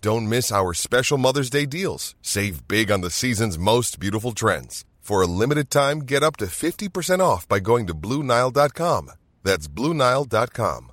Don't 0.00 0.28
miss 0.28 0.52
our 0.52 0.74
special 0.74 1.18
Mother's 1.18 1.50
Day 1.50 1.66
deals. 1.66 2.14
Save 2.22 2.68
big 2.68 2.90
on 2.90 3.00
the 3.00 3.10
season's 3.10 3.58
most 3.58 3.98
beautiful 3.98 4.32
trends. 4.32 4.84
For 5.00 5.22
a 5.22 5.26
limited 5.26 5.70
time, 5.70 6.00
get 6.00 6.22
up 6.24 6.36
to 6.38 6.46
50% 6.46 7.20
off 7.20 7.46
by 7.46 7.60
going 7.60 7.86
to 7.86 7.94
BlueNile.com. 7.94 9.12
That's 9.44 9.68
BlueNile.com. 9.68 10.92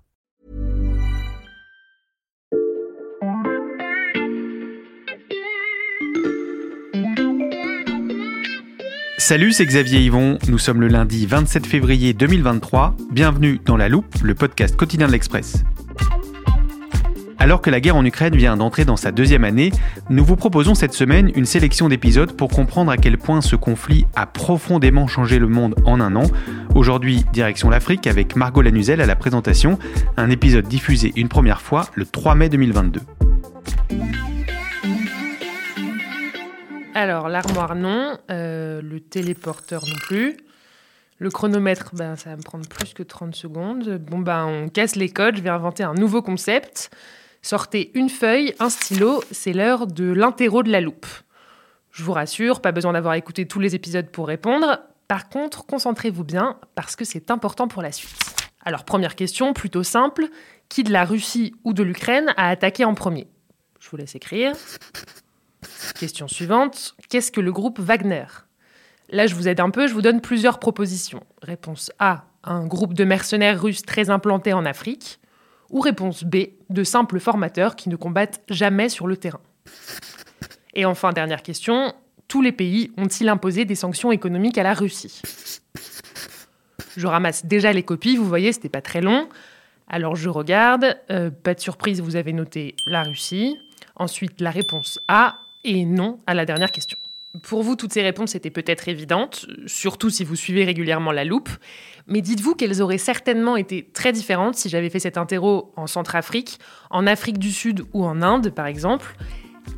Salut, 9.17 9.53
c'est 9.53 9.65
Xavier 9.65 10.01
Yvon. 10.01 10.37
Nous 10.49 10.57
sommes 10.57 10.81
le 10.81 10.89
lundi 10.89 11.25
27 11.25 11.65
février 11.65 12.13
2023. 12.13 12.95
Bienvenue 13.09 13.59
dans 13.65 13.77
La 13.77 13.87
Loupe, 13.87 14.15
le 14.21 14.35
podcast 14.35 14.75
quotidien 14.75 15.07
de 15.07 15.13
l'Express. 15.13 15.63
Alors 17.43 17.61
que 17.61 17.69
la 17.69 17.81
guerre 17.81 17.97
en 17.97 18.05
Ukraine 18.05 18.37
vient 18.37 18.55
d'entrer 18.55 18.85
dans 18.85 18.95
sa 18.95 19.11
deuxième 19.11 19.43
année, 19.43 19.73
nous 20.09 20.23
vous 20.23 20.37
proposons 20.37 20.75
cette 20.75 20.93
semaine 20.93 21.29
une 21.35 21.43
sélection 21.43 21.89
d'épisodes 21.89 22.31
pour 22.37 22.47
comprendre 22.47 22.89
à 22.89 22.95
quel 22.95 23.17
point 23.17 23.41
ce 23.41 23.57
conflit 23.57 24.05
a 24.15 24.25
profondément 24.25 25.07
changé 25.07 25.39
le 25.39 25.49
monde 25.49 25.75
en 25.83 25.99
un 25.99 26.15
an. 26.15 26.23
Aujourd'hui, 26.73 27.25
direction 27.33 27.69
l'Afrique 27.69 28.07
avec 28.07 28.37
Margot 28.37 28.61
Lanuzel 28.61 29.01
à 29.01 29.05
la 29.05 29.17
présentation, 29.17 29.77
un 30.15 30.29
épisode 30.29 30.69
diffusé 30.69 31.11
une 31.17 31.27
première 31.27 31.59
fois 31.59 31.89
le 31.95 32.05
3 32.05 32.33
mai 32.35 32.47
2022. 32.47 33.01
Alors, 36.95 37.27
l'armoire, 37.27 37.75
non. 37.75 38.19
Euh, 38.31 38.81
le 38.81 39.01
téléporteur, 39.01 39.83
non 39.85 39.95
plus. 39.95 40.37
Le 41.17 41.29
chronomètre, 41.29 41.89
ben, 41.93 42.15
ça 42.15 42.29
va 42.29 42.37
me 42.37 42.41
prendre 42.41 42.65
plus 42.69 42.93
que 42.93 43.03
30 43.03 43.35
secondes. 43.35 43.97
Bon, 43.97 44.19
ben, 44.19 44.45
on 44.45 44.69
casse 44.69 44.95
les 44.95 45.09
codes. 45.09 45.35
Je 45.35 45.41
vais 45.41 45.49
inventer 45.49 45.83
un 45.83 45.93
nouveau 45.93 46.21
concept. 46.21 46.89
Sortez 47.43 47.91
une 47.93 48.09
feuille, 48.09 48.55
un 48.59 48.69
stylo. 48.69 49.21
C'est 49.29 49.53
l'heure 49.53 49.85
de 49.85 50.05
l'interro 50.05 50.63
de 50.63 50.71
la 50.71 50.79
loupe. 50.81 51.05
Je 51.91 52.03
vous 52.03 52.13
rassure, 52.13 52.61
pas 52.61 52.71
besoin 52.71 52.93
d'avoir 52.93 53.13
écouté 53.15 53.45
tous 53.45 53.59
les 53.59 53.75
épisodes 53.75 54.09
pour 54.09 54.27
répondre. 54.27 54.79
Par 55.09 55.27
contre, 55.27 55.65
concentrez-vous 55.65 56.23
bien 56.23 56.57
parce 56.73 56.95
que 56.95 57.03
c'est 57.05 57.29
important 57.29 57.67
pour 57.67 57.81
la 57.81 57.91
suite. 57.91 58.17
Alors, 58.63 58.85
première 58.85 59.15
question, 59.15 59.53
plutôt 59.53 59.83
simple. 59.83 60.29
Qui 60.69 60.83
de 60.83 60.91
la 60.91 61.03
Russie 61.03 61.53
ou 61.65 61.73
de 61.73 61.83
l'Ukraine 61.83 62.33
a 62.37 62.47
attaqué 62.47 62.85
en 62.85 62.95
premier? 62.95 63.27
Je 63.79 63.89
vous 63.89 63.97
laisse 63.97 64.15
écrire. 64.15 64.55
Question 65.99 66.29
suivante, 66.29 66.95
qu'est-ce 67.09 67.31
que 67.31 67.41
le 67.41 67.51
groupe 67.51 67.79
Wagner? 67.79 68.25
Là, 69.09 69.27
je 69.27 69.35
vous 69.35 69.49
aide 69.49 69.59
un 69.59 69.69
peu, 69.69 69.87
je 69.87 69.93
vous 69.93 70.01
donne 70.01 70.21
plusieurs 70.21 70.59
propositions. 70.59 71.23
Réponse 71.41 71.91
A, 71.99 72.25
un 72.45 72.65
groupe 72.65 72.93
de 72.93 73.03
mercenaires 73.03 73.61
russes 73.61 73.83
très 73.83 74.09
implantés 74.09 74.53
en 74.53 74.65
Afrique. 74.65 75.19
Ou 75.73 75.81
réponse 75.81 76.23
B, 76.23 76.35
de 76.69 76.83
simples 76.83 77.19
formateurs 77.19 77.75
qui 77.75 77.89
ne 77.89 77.95
combattent 77.95 78.41
jamais 78.47 78.89
sur 78.89 79.07
le 79.07 79.17
terrain. 79.17 79.41
Et 80.75 80.85
enfin, 80.85 81.11
dernière 81.11 81.41
question, 81.41 81.93
tous 82.27 82.41
les 82.41 82.51
pays 82.51 82.91
ont-ils 82.95 83.27
imposé 83.27 83.65
des 83.65 83.75
sanctions 83.75 84.11
économiques 84.11 84.57
à 84.57 84.63
la 84.63 84.75
Russie? 84.75 85.21
Je 86.95 87.07
ramasse 87.07 87.45
déjà 87.45 87.73
les 87.73 87.83
copies, 87.83 88.15
vous 88.15 88.27
voyez, 88.27 88.53
c'était 88.53 88.69
pas 88.69 88.81
très 88.81 89.01
long. 89.01 89.27
Alors 89.87 90.15
je 90.15 90.29
regarde, 90.29 90.95
euh, 91.09 91.31
pas 91.31 91.55
de 91.55 91.59
surprise, 91.59 92.01
vous 92.01 92.15
avez 92.15 92.33
noté 92.33 92.75
la 92.85 93.01
Russie. 93.01 93.57
Ensuite, 93.95 94.41
la 94.41 94.51
réponse 94.51 94.99
A, 95.07 95.37
et 95.63 95.85
non 95.85 96.19
à 96.27 96.35
la 96.35 96.45
dernière 96.45 96.71
question. 96.71 96.97
Pour 97.41 97.63
vous, 97.63 97.75
toutes 97.75 97.93
ces 97.93 98.03
réponses 98.03 98.35
étaient 98.35 98.51
peut-être 98.51 98.87
évidentes, 98.87 99.47
surtout 99.65 100.11
si 100.11 100.23
vous 100.23 100.35
suivez 100.35 100.65
régulièrement 100.65 101.11
la 101.11 101.25
loupe, 101.25 101.49
mais 102.05 102.21
dites-vous 102.21 102.53
qu'elles 102.53 102.79
auraient 102.79 102.99
certainement 102.99 103.57
été 103.57 103.89
très 103.91 104.11
différentes 104.11 104.53
si 104.53 104.69
j'avais 104.69 104.91
fait 104.91 104.99
cet 104.99 105.17
interro 105.17 105.73
en 105.75 105.87
Centrafrique, 105.87 106.59
en 106.91 107.07
Afrique 107.07 107.39
du 107.39 107.51
Sud 107.51 107.85
ou 107.91 108.05
en 108.05 108.21
Inde, 108.21 108.51
par 108.51 108.67
exemple. 108.67 109.15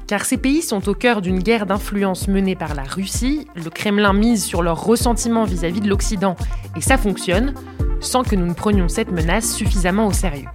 Car 0.05 0.25
ces 0.25 0.35
pays 0.35 0.61
sont 0.61 0.89
au 0.89 0.93
cœur 0.93 1.21
d'une 1.21 1.39
guerre 1.39 1.66
d'influence 1.66 2.27
menée 2.27 2.57
par 2.57 2.75
la 2.75 2.83
Russie, 2.83 3.47
le 3.55 3.69
Kremlin 3.69 4.11
mise 4.11 4.43
sur 4.43 4.61
leur 4.61 4.83
ressentiment 4.83 5.45
vis-à-vis 5.45 5.79
de 5.79 5.87
l'Occident, 5.87 6.35
et 6.75 6.81
ça 6.81 6.97
fonctionne, 6.97 7.53
sans 8.01 8.23
que 8.23 8.35
nous 8.35 8.47
ne 8.47 8.53
prenions 8.53 8.89
cette 8.89 9.11
menace 9.11 9.55
suffisamment 9.55 10.07
au 10.07 10.11
sérieux. 10.11 10.49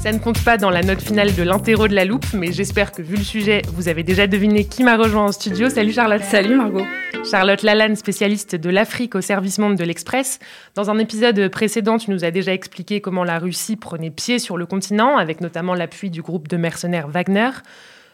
Ça 0.00 0.12
ne 0.12 0.18
compte 0.20 0.42
pas 0.44 0.56
dans 0.56 0.70
la 0.70 0.82
note 0.82 1.02
finale 1.02 1.34
de 1.34 1.42
l'interro 1.42 1.88
de 1.88 1.94
la 1.94 2.04
loupe, 2.04 2.32
mais 2.32 2.52
j'espère 2.52 2.92
que 2.92 3.02
vu 3.02 3.16
le 3.16 3.24
sujet, 3.24 3.62
vous 3.74 3.88
avez 3.88 4.04
déjà 4.04 4.28
deviné 4.28 4.64
qui 4.64 4.84
m'a 4.84 4.96
rejoint 4.96 5.24
en 5.24 5.32
studio. 5.32 5.68
Salut 5.68 5.92
Charlotte. 5.92 6.22
Salut 6.22 6.54
Margot. 6.54 6.84
Charlotte 7.28 7.62
Lalanne, 7.62 7.96
spécialiste 7.96 8.54
de 8.54 8.70
l'Afrique 8.70 9.16
au 9.16 9.20
service 9.20 9.58
monde 9.58 9.74
de 9.74 9.82
l'Express. 9.82 10.38
Dans 10.76 10.88
un 10.88 10.98
épisode 10.98 11.48
précédent, 11.48 11.98
tu 11.98 12.12
nous 12.12 12.24
as 12.24 12.30
déjà 12.30 12.52
expliqué 12.52 13.00
comment 13.00 13.24
la 13.24 13.40
Russie 13.40 13.74
prenait 13.74 14.10
pied 14.10 14.38
sur 14.38 14.56
le 14.56 14.66
continent, 14.66 15.16
avec 15.16 15.40
notamment 15.40 15.74
l'appui 15.74 16.10
du 16.10 16.22
groupe 16.22 16.46
de 16.46 16.56
mercenaires 16.56 17.08
Wagner. 17.08 17.50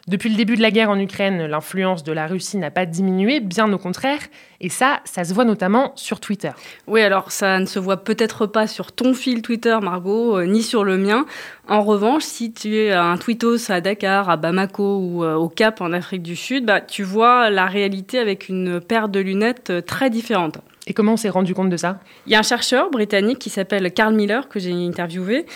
Depuis 0.06 0.28
le 0.28 0.37
début 0.37 0.54
de 0.54 0.60
la 0.60 0.70
guerre 0.70 0.91
en 0.91 0.98
Ukraine, 0.98 1.47
l'influence 1.47 2.04
de 2.04 2.12
la 2.12 2.26
Russie 2.26 2.59
n'a 2.59 2.70
pas 2.70 2.84
diminué, 2.84 3.41
bien 3.41 3.72
au 3.72 3.78
contraire, 3.78 4.19
et 4.60 4.69
ça, 4.69 5.00
ça 5.04 5.25
se 5.25 5.32
voit 5.32 5.47
notamment 5.47 5.92
sur 5.97 6.20
Twitter. 6.20 6.50
Oui, 6.87 7.00
alors 7.00 7.32
ça 7.32 7.59
ne 7.59 7.65
se 7.65 7.78
voit 7.78 8.04
peut-être 8.04 8.47
pas 8.47 8.66
sur 8.66 8.93
ton 8.93 9.14
fil 9.14 9.41
Twitter, 9.41 9.75
Margot, 9.81 10.37
euh, 10.37 10.44
ni 10.44 10.62
sur 10.62 10.84
le 10.84 10.98
mien. 10.98 11.25
En 11.69 11.82
revanche, 11.82 12.22
si 12.22 12.53
tu 12.53 12.76
es 12.76 12.93
un 12.93 13.16
tweetos 13.16 13.70
à 13.70 13.81
Dakar, 13.81 14.28
à 14.28 14.37
Bamako 14.37 14.98
ou 14.98 15.25
euh, 15.25 15.37
au 15.37 15.48
Cap 15.48 15.81
en 15.81 15.91
Afrique 15.94 16.22
du 16.22 16.37
Sud, 16.37 16.66
bah, 16.66 16.82
tu 16.82 17.03
vois 17.03 17.48
la 17.48 17.64
réalité 17.64 18.19
avec 18.19 18.50
une 18.50 18.82
paire 18.82 19.09
de 19.09 19.20
lunettes 19.20 19.70
euh, 19.70 19.81
très 19.81 20.10
différente. 20.10 20.59
Et 20.87 20.93
comment 20.93 21.14
on 21.14 21.16
s'est 21.16 21.31
rendu 21.31 21.54
compte 21.54 21.70
de 21.70 21.78
ça? 21.78 21.98
Il 22.26 22.32
y 22.32 22.34
a 22.34 22.41
un 22.41 22.43
chercheur 22.43 22.91
britannique 22.91 23.38
qui 23.38 23.48
s'appelle 23.48 23.91
Carl 23.91 24.14
Miller, 24.14 24.50
que 24.50 24.60
j'ai 24.60 24.72
interviewé, 24.72 25.47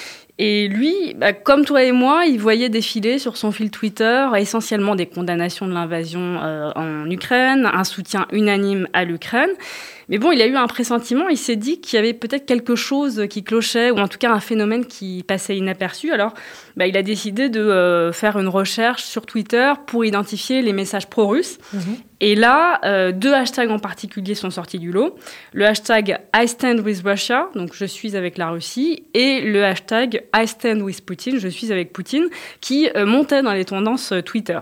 et 0.41 0.69
lui, 0.69 1.15
bah, 1.17 1.33
comme 1.33 1.65
toi 1.65 1.83
et 1.83 1.91
moi, 1.91 2.25
il 2.27 2.39
voyait 2.39 2.69
défiler 2.69 3.19
sur 3.19 3.37
son 3.37 3.51
fil 3.51 3.73
Twitter 3.73 4.29
essentiellement 4.37 4.95
des 4.95 5.07
condamnations 5.07 5.67
de 5.67 5.73
l'invasion 5.73 6.39
euh, 6.41 6.71
en 6.77 7.11
Ukraine, 7.11 7.69
un 7.73 7.83
soutien 7.83 8.29
unanime 8.31 8.87
à 8.93 9.05
l'Ukraine. 9.05 9.51
Mais 10.09 10.19
bon, 10.19 10.31
il 10.31 10.41
a 10.41 10.47
eu 10.47 10.55
un 10.55 10.69
pressentiment, 10.69 11.29
il 11.29 11.37
s'est 11.37 11.57
dit 11.57 11.81
qu'il 11.81 11.97
y 11.97 11.99
avait 11.99 12.15
peut-être 12.15 12.47
quelque 12.47 12.77
chose 12.77 13.27
qui 13.29 13.43
clochait, 13.43 13.91
ou 13.91 13.99
en 13.99 14.07
tout 14.07 14.17
cas 14.17 14.31
un 14.31 14.41
phénomène 14.41 14.87
qui 14.87 15.25
passait 15.27 15.57
inaperçu. 15.57 16.13
Alors, 16.13 16.35
bah, 16.77 16.87
il 16.87 16.97
a 16.97 17.03
décidé 17.03 17.49
de 17.49 17.61
euh, 17.61 18.13
faire 18.13 18.39
une 18.39 18.49
recherche 18.49 19.03
sur 19.03 19.27
Twitter 19.27 19.73
pour 19.87 20.05
identifier 20.05 20.63
les 20.63 20.73
messages 20.73 21.09
pro-russes. 21.09 21.59
Mhm. 21.75 21.97
Et 22.21 22.35
là, 22.35 22.81
euh, 22.85 23.13
deux 23.13 23.33
hashtags 23.33 23.71
en 23.71 23.79
particulier 23.79 24.35
sont 24.35 24.51
sortis 24.51 24.79
du 24.79 24.91
lot. 24.91 25.17
Le 25.53 25.67
hashtag 25.67 26.19
I 26.35 26.49
stand 26.49 26.81
with 26.81 27.03
Russia, 27.05 27.49
donc 27.55 27.75
je 27.75 27.85
suis 27.85 28.17
avec 28.17 28.39
la 28.39 28.51
Russie, 28.51 29.05
et 29.15 29.41
le 29.41 29.65
hashtag 29.65 30.25
I 30.35 30.47
stand 30.47 30.83
with 30.83 31.05
Putin, 31.07 31.39
je 31.39 31.49
suis 31.49 31.71
avec 31.71 31.93
Poutine, 31.93 32.29
qui 32.61 32.91
euh, 32.97 33.07
montait 33.07 33.43
dans 33.43 33.53
les 33.53 33.65
tendances 33.65 34.13
Twitter. 34.25 34.59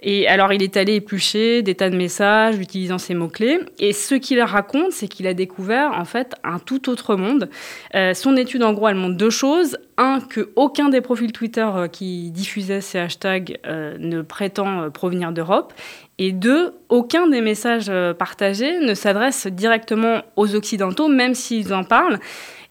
Et 0.00 0.28
alors, 0.28 0.52
il 0.52 0.62
est 0.62 0.76
allé 0.76 0.96
éplucher 0.96 1.62
des 1.62 1.74
tas 1.74 1.90
de 1.90 1.96
messages 1.96 2.58
utilisant 2.58 2.98
ces 2.98 3.14
mots-clés. 3.14 3.60
Et 3.78 3.92
ce 3.92 4.14
qu'il 4.14 4.40
raconte, 4.42 4.92
c'est 4.92 5.08
qu'il 5.08 5.26
a 5.26 5.34
découvert, 5.34 5.92
en 5.92 6.04
fait, 6.04 6.34
un 6.44 6.58
tout 6.58 6.90
autre 6.90 7.16
monde. 7.16 7.48
Euh, 7.94 8.12
son 8.14 8.36
étude, 8.36 8.62
en 8.62 8.72
gros, 8.72 8.88
elle 8.88 8.96
montre 8.96 9.16
deux 9.16 9.30
choses. 9.30 9.78
Un, 9.98 10.20
que 10.20 10.50
aucun 10.56 10.90
des 10.90 11.00
profils 11.00 11.32
Twitter 11.32 11.66
euh, 11.74 11.88
qui 11.88 12.30
diffusaient 12.30 12.82
ces 12.82 12.98
hashtags 12.98 13.58
euh, 13.66 13.96
ne 13.98 14.20
prétend 14.20 14.90
provenir 14.90 15.32
d'Europe. 15.32 15.72
Et 16.18 16.32
deux, 16.32 16.74
aucun 16.88 17.26
des 17.26 17.40
messages 17.40 17.90
partagés 18.18 18.78
ne 18.78 18.94
s'adresse 18.94 19.46
directement 19.46 20.22
aux 20.36 20.54
Occidentaux, 20.54 21.08
même 21.08 21.34
s'ils 21.34 21.74
en 21.74 21.84
parlent. 21.84 22.18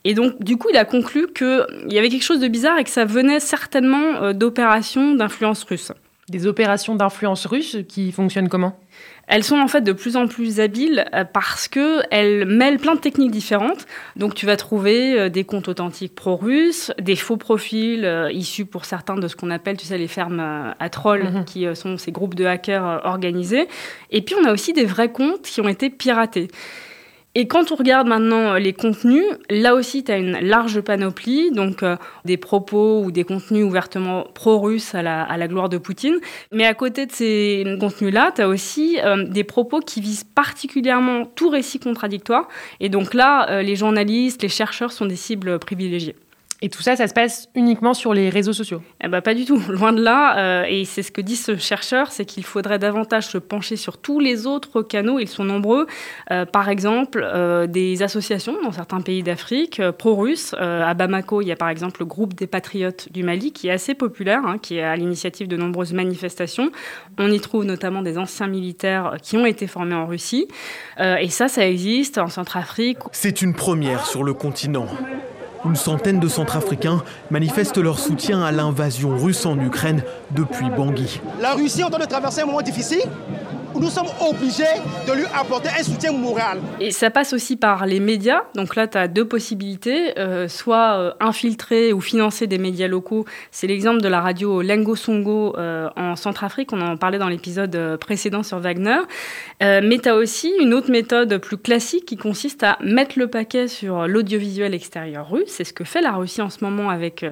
Et 0.03 0.15
donc, 0.15 0.41
du 0.43 0.57
coup, 0.57 0.69
il 0.71 0.77
a 0.77 0.85
conclu 0.85 1.27
qu'il 1.31 1.65
y 1.89 1.99
avait 1.99 2.09
quelque 2.09 2.23
chose 2.23 2.39
de 2.39 2.47
bizarre 2.47 2.79
et 2.79 2.83
que 2.83 2.89
ça 2.89 3.05
venait 3.05 3.39
certainement 3.39 4.33
d'opérations 4.33 5.13
d'influence 5.13 5.63
russe. 5.63 5.91
Des 6.29 6.47
opérations 6.47 6.95
d'influence 6.95 7.45
russe 7.45 7.77
qui 7.87 8.11
fonctionnent 8.11 8.49
comment? 8.49 8.79
Elles 9.27 9.43
sont 9.43 9.59
en 9.59 9.67
fait 9.67 9.81
de 9.81 9.91
plus 9.91 10.15
en 10.15 10.27
plus 10.27 10.59
habiles 10.59 11.05
euh, 11.13 11.23
parce 11.23 11.67
que 11.67 12.01
elles 12.11 12.45
mêlent 12.45 12.79
plein 12.79 12.95
de 12.95 12.99
techniques 12.99 13.31
différentes. 13.31 13.85
Donc 14.15 14.33
tu 14.33 14.45
vas 14.45 14.55
trouver 14.57 15.19
euh, 15.19 15.29
des 15.29 15.43
comptes 15.43 15.67
authentiques 15.67 16.15
pro-russes, 16.15 16.91
des 16.99 17.15
faux 17.15 17.37
profils 17.37 18.05
euh, 18.05 18.31
issus 18.31 18.65
pour 18.65 18.85
certains 18.85 19.15
de 19.15 19.27
ce 19.27 19.35
qu'on 19.35 19.51
appelle, 19.51 19.77
tu 19.77 19.85
sais, 19.85 19.97
les 19.97 20.07
fermes 20.07 20.73
à 20.79 20.89
trolls, 20.89 21.31
mhm. 21.31 21.45
qui 21.45 21.67
sont 21.75 21.97
ces 21.97 22.11
groupes 22.11 22.35
de 22.35 22.45
hackers 22.45 23.01
organisés. 23.03 23.67
Et 24.11 24.21
puis 24.21 24.35
on 24.39 24.45
a 24.45 24.51
aussi 24.51 24.73
des 24.73 24.85
vrais 24.85 25.11
comptes 25.11 25.43
qui 25.43 25.61
ont 25.61 25.67
été 25.67 25.89
piratés. 25.89 26.47
Et 27.37 27.47
quand 27.47 27.73
on 27.73 27.75
regarde 27.75 28.07
maintenant 28.07 28.53
euh, 28.53 28.59
les 28.59 28.71
contenus, 28.71 29.25
là 29.49 29.75
aussi, 29.75 30.05
tu 30.05 30.11
as 30.11 30.17
une 30.17 30.39
large 30.39 30.79
panoplie, 30.79 31.51
donc 31.51 31.83
euh, 31.83 31.97
des 32.23 32.37
propos 32.37 33.03
ou 33.03 33.11
des 33.11 33.25
contenus 33.25 33.65
ouvertement 33.65 34.25
pro-russes 34.33 34.95
à 34.95 35.03
la, 35.03 35.47
gloire 35.49 35.67
de 35.67 35.77
Poutine. 35.77 36.17
Mais 36.53 36.65
à 36.65 36.73
côté 36.73 37.05
de 37.05 37.11
ces 37.11 37.65
contenus-là, 37.77 38.31
tu 38.33 38.41
as 38.41 38.47
aussi 38.47 38.99
euh, 39.03 39.25
des 39.25 39.43
propos 39.43 39.81
qui 39.81 39.99
visent 39.99 40.23
particulièrement 40.23 41.25
tout 41.25 41.49
récit 41.49 41.77
contradictoire. 41.77 42.47
Et 42.79 42.87
donc 42.87 43.13
là, 43.13 43.61
les 43.61 43.75
journalistes, 43.75 44.41
les 44.41 44.49
chercheurs 44.49 44.93
sont 44.93 45.05
des 45.05 45.17
cibles 45.17 45.59
privilégiées. 45.59 46.15
Et 46.65 46.69
tout 46.69 46.81
ça, 46.81 46.95
ça 46.95 47.07
se 47.07 47.13
passe 47.13 47.47
uniquement 47.53 47.93
sur 47.93 48.15
les 48.15 48.27
réseaux 48.29 48.51
sociaux 48.51 48.81
eh 49.03 49.07
ben, 49.07 49.21
Pas 49.21 49.35
du 49.35 49.45
tout, 49.45 49.61
loin 49.69 49.93
de 49.93 50.01
là. 50.01 50.63
Euh, 50.63 50.65
et 50.67 50.83
c'est 50.83 51.03
ce 51.03 51.11
que 51.11 51.21
dit 51.21 51.35
ce 51.35 51.57
chercheur, 51.57 52.11
c'est 52.11 52.25
qu'il 52.25 52.43
faudrait 52.43 52.79
davantage 52.79 53.27
se 53.27 53.37
pencher 53.37 53.75
sur 53.75 53.99
tous 53.99 54.19
les 54.19 54.47
autres 54.47 54.81
canaux, 54.81 55.19
ils 55.19 55.27
sont 55.27 55.43
nombreux. 55.43 55.85
Euh, 56.31 56.43
par 56.45 56.69
exemple, 56.69 57.21
euh, 57.23 57.67
des 57.67 58.01
associations 58.01 58.59
dans 58.63 58.71
certains 58.71 59.01
pays 59.01 59.21
d'Afrique, 59.21 59.79
pro-russes. 59.99 60.55
à 60.57 60.95
Bamako, 60.95 61.43
il 61.43 61.49
y 61.49 61.51
a 61.51 61.55
par 61.55 61.69
exemple 61.69 61.99
le 61.99 62.07
groupe 62.07 62.33
des 62.33 62.47
Patriotes 62.47 63.09
du 63.11 63.21
Mali, 63.21 63.51
qui 63.51 63.67
est 63.67 63.71
assez 63.71 63.93
populaire, 63.93 64.41
hein, 64.47 64.57
qui 64.57 64.77
est 64.77 64.83
à 64.83 64.95
l'initiative 64.95 65.47
de 65.47 65.57
nombreuses 65.57 65.93
manifestations. 65.93 66.71
On 67.19 67.31
y 67.31 67.39
trouve 67.39 67.65
notamment 67.65 68.01
des 68.01 68.17
anciens 68.17 68.47
militaires 68.47 69.17
qui 69.21 69.37
ont 69.37 69.45
été 69.45 69.67
formés 69.67 69.93
en 69.93 70.07
Russie. 70.07 70.47
et 70.99 71.29
ça, 71.29 71.47
ça 71.47 71.67
existe 71.67 72.17
en 72.17 72.29
Centrafrique. 72.29 72.97
C'est 73.11 73.43
une 73.43 73.53
première 73.53 74.07
sur 74.07 74.23
le 74.23 74.33
continent. 74.33 74.87
Une 75.65 75.75
centaine 75.75 76.19
de 76.19 76.27
Centrafricains 76.27 77.03
manifestent 77.31 77.77
leur 77.77 77.97
soutien 77.97 78.43
à 78.43 78.51
l'invasion 78.51 79.17
russe 79.17 79.45
en 79.45 79.59
Ukraine 79.59 80.03
depuis 80.31 80.69
Bangui. 80.69 81.19
La 81.41 81.53
Russie 81.53 81.81
est 81.81 81.83
en 81.83 81.89
train 81.89 82.03
de 82.03 82.05
traverser 82.05 82.41
un 82.41 82.45
moment 82.45 82.61
difficile 82.61 83.01
nous 83.79 83.89
sommes 83.89 84.07
obligés 84.21 84.63
de 85.07 85.13
lui 85.13 85.25
apporter 85.33 85.69
un 85.69 85.83
soutien 85.83 86.11
moral. 86.11 86.59
Et 86.79 86.91
ça 86.91 87.09
passe 87.09 87.33
aussi 87.33 87.55
par 87.57 87.85
les 87.85 87.99
médias. 87.99 88.43
Donc 88.55 88.75
là, 88.75 88.87
tu 88.87 88.97
as 88.97 89.07
deux 89.07 89.27
possibilités. 89.27 90.17
Euh, 90.17 90.47
soit 90.47 90.97
euh, 90.97 91.11
infiltrer 91.19 91.93
ou 91.93 92.01
financer 92.01 92.47
des 92.47 92.57
médias 92.57 92.87
locaux. 92.87 93.25
C'est 93.51 93.67
l'exemple 93.67 94.01
de 94.01 94.07
la 94.07 94.21
radio 94.21 94.61
Lengo 94.61 94.95
Songo 94.95 95.55
euh, 95.57 95.89
en 95.95 96.15
Centrafrique. 96.15 96.73
On 96.73 96.81
en 96.81 96.97
parlait 96.97 97.17
dans 97.17 97.29
l'épisode 97.29 97.97
précédent 97.99 98.43
sur 98.43 98.59
Wagner. 98.59 98.99
mais 99.61 99.99
tu 100.01 100.09
as 100.09 100.15
aussi 100.15 100.53
une 100.59 100.73
autre 100.73 100.91
méthode 100.91 101.37
plus 101.37 101.57
classique 101.57 102.05
qui 102.05 102.17
consiste 102.17 102.63
à 102.63 102.77
mettre 102.81 103.19
le 103.19 103.27
paquet 103.27 103.67
sur 103.67 104.07
l'audiovisuel 104.07 104.73
extérieur 104.73 105.29
russe. 105.29 105.47
C'est 105.47 105.63
ce 105.63 105.73
que 105.73 105.83
fait 105.83 106.01
la 106.01 106.13
Russie 106.13 106.41
en 106.41 106.49
ce 106.49 106.63
moment 106.63 106.89
avec 106.89 107.25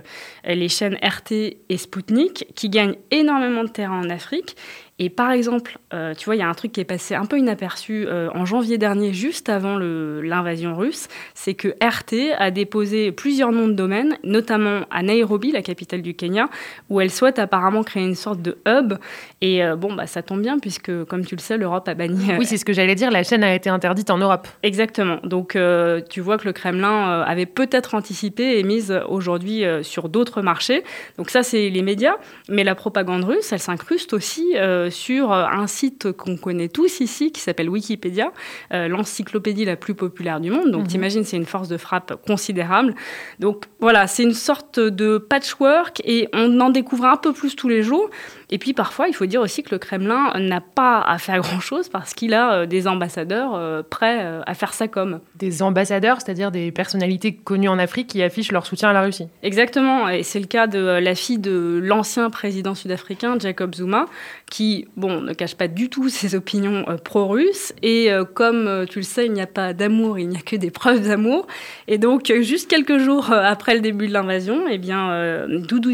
les 0.45 0.69
chaînes 0.69 0.97
RT 1.03 1.57
et 1.69 1.77
Sputnik, 1.77 2.47
qui 2.55 2.69
gagnent 2.69 2.95
énormément 3.11 3.63
de 3.63 3.69
terrain 3.69 4.01
en 4.03 4.09
Afrique 4.09 4.55
et 4.99 5.09
par 5.09 5.31
exemple, 5.31 5.79
euh, 5.93 6.13
tu 6.13 6.25
vois, 6.25 6.35
il 6.35 6.39
y 6.39 6.43
a 6.43 6.47
un 6.47 6.53
truc 6.53 6.71
qui 6.71 6.79
est 6.79 6.85
passé 6.85 7.15
un 7.15 7.25
peu 7.25 7.39
inaperçu 7.39 8.05
euh, 8.07 8.29
en 8.35 8.45
janvier 8.45 8.77
dernier, 8.77 9.11
juste 9.11 9.49
avant 9.49 9.77
l'invasion 9.79 10.75
russe, 10.75 11.07
c'est 11.33 11.55
que 11.55 11.69
RT 11.83 12.35
a 12.37 12.51
déposé 12.51 13.11
plusieurs 13.11 13.51
noms 13.51 13.67
de 13.67 13.73
domaine, 13.73 14.17
notamment 14.23 14.81
à 14.91 15.01
Nairobi, 15.01 15.51
la 15.51 15.63
capitale 15.63 16.03
du 16.03 16.13
Kenya, 16.13 16.47
où 16.89 17.01
elle 17.01 17.09
souhaite 17.09 17.39
apparemment 17.39 17.83
créer 17.83 18.03
une 18.03 18.13
sorte 18.13 18.41
de 18.43 18.59
hub. 18.67 18.93
Et 19.41 19.63
euh, 19.63 19.75
bon, 19.75 19.93
bah, 19.93 20.05
ça 20.05 20.21
tombe 20.21 20.41
bien, 20.41 20.59
puisque, 20.59 21.03
comme 21.05 21.25
tu 21.25 21.35
le 21.35 21.41
sais, 21.41 21.57
l'Europe 21.57 21.87
a 21.87 21.95
banni. 21.95 22.27
Oui, 22.37 22.45
c'est 22.45 22.57
ce 22.57 22.65
que 22.65 22.73
j'allais 22.73 22.95
dire, 22.95 23.09
la 23.09 23.23
chaîne 23.23 23.43
a 23.43 23.55
été 23.55 23.69
interdite 23.69 24.11
en 24.11 24.19
Europe. 24.19 24.47
Exactement. 24.61 25.17
Donc, 25.23 25.57
tu 26.09 26.21
vois 26.21 26.37
que 26.37 26.45
le 26.45 26.53
Kremlin 26.53 27.21
avait 27.21 27.45
peut-être 27.45 27.95
anticipé 27.95 28.59
et 28.59 28.63
mise 28.63 28.93
aujourd'hui 29.07 29.63
sur 29.81 30.09
d'autres 30.09 30.41
marchés. 30.41 30.83
Donc, 31.17 31.29
ça, 31.29 31.41
c'est 31.43 31.69
les 31.69 31.81
médias. 31.81 32.15
Mais 32.49 32.63
la 32.63 32.75
propagande 32.75 33.23
russe, 33.23 33.51
elle 33.51 33.59
s'incruste 33.59 34.13
aussi 34.13 34.55
sur 34.89 35.31
euh, 35.31 35.45
un 35.45 35.67
site 35.67 36.11
qu'on 36.11 36.37
connaît 36.37 36.69
tous 36.69 36.99
ici, 36.99 37.31
qui 37.31 37.41
s'appelle 37.41 37.69
Wikipédia, 37.69 38.31
euh, 38.73 38.87
l'encyclopédie 38.87 39.65
la 39.65 39.75
plus 39.75 39.95
populaire 39.95 40.39
du 40.39 40.51
monde. 40.51 40.71
Donc, 40.71 40.83
mhm. 40.83 40.87
t'imagines, 40.87 41.23
c'est 41.23 41.37
une 41.37 41.45
force 41.45 41.67
de 41.67 41.77
frappe 41.77 42.13
considérable. 42.25 42.95
Donc, 43.39 43.65
voilà, 43.79 44.07
c'est 44.07 44.23
une 44.23 44.33
sorte 44.33 44.79
de 44.79 45.17
patchwork 45.17 46.01
et 46.05 46.29
on 46.33 46.59
en 46.59 46.69
découvre 46.69 47.05
un 47.05 47.17
peu 47.17 47.33
plus 47.33 47.55
tous 47.55 47.69
les 47.69 47.83
jours. 47.83 48.09
Et 48.53 48.59
puis 48.59 48.73
parfois, 48.73 49.07
il 49.07 49.15
faut 49.15 49.25
dire 49.25 49.41
aussi 49.41 49.63
que 49.63 49.71
le 49.71 49.79
Kremlin 49.79 50.31
n'a 50.37 50.61
pas 50.61 51.01
à 51.01 51.17
faire 51.17 51.39
grand-chose 51.41 51.89
parce 51.89 52.13
qu'il 52.13 52.35
a 52.35 52.53
euh, 52.53 52.65
des 52.67 52.87
ambassadeurs 52.87 53.55
euh, 53.55 53.81
prêts 53.81 54.19
euh, 54.21 54.41
à 54.45 54.53
faire 54.53 54.75
ça 54.75 54.87
comme. 54.87 55.21
Des 55.35 55.63
ambassadeurs, 55.63 56.21
c'est-à-dire 56.21 56.51
des 56.51 56.71
personnalités 56.71 57.33
connues 57.33 57.67
en 57.67 57.79
Afrique 57.79 58.07
qui 58.07 58.21
affichent 58.21 58.51
leur 58.51 58.67
soutien 58.67 58.89
à 58.89 58.93
la 58.93 59.01
Russie. 59.01 59.27
Exactement, 59.41 60.07
et 60.07 60.21
c'est 60.21 60.39
le 60.39 60.45
cas 60.45 60.67
de 60.67 60.77
la 60.77 61.15
fille 61.15 61.39
de 61.39 61.79
l'ancien 61.81 62.29
président 62.29 62.75
sud-africain, 62.75 63.37
Jacob 63.39 63.73
Zuma, 63.73 64.05
qui, 64.51 64.72
bon, 64.97 65.21
ne 65.21 65.33
cache 65.33 65.55
pas 65.55 65.67
du 65.67 65.89
tout 65.89 66.09
ses 66.09 66.35
opinions 66.35 66.85
pro-russes. 67.03 67.73
Et 67.81 68.09
comme 68.33 68.85
tu 68.89 68.99
le 68.99 69.03
sais, 69.03 69.25
il 69.25 69.33
n'y 69.33 69.41
a 69.41 69.47
pas 69.47 69.73
d'amour, 69.73 70.19
il 70.19 70.29
n'y 70.29 70.37
a 70.37 70.41
que 70.41 70.55
des 70.55 70.71
preuves 70.71 71.07
d'amour. 71.07 71.47
Et 71.87 71.97
donc, 71.97 72.31
juste 72.41 72.69
quelques 72.69 72.97
jours 72.97 73.31
après 73.31 73.75
le 73.75 73.81
début 73.81 74.07
de 74.07 74.13
l'invasion, 74.13 74.63
eh 74.69 74.77
bien, 74.77 75.45
Doudou 75.47 75.91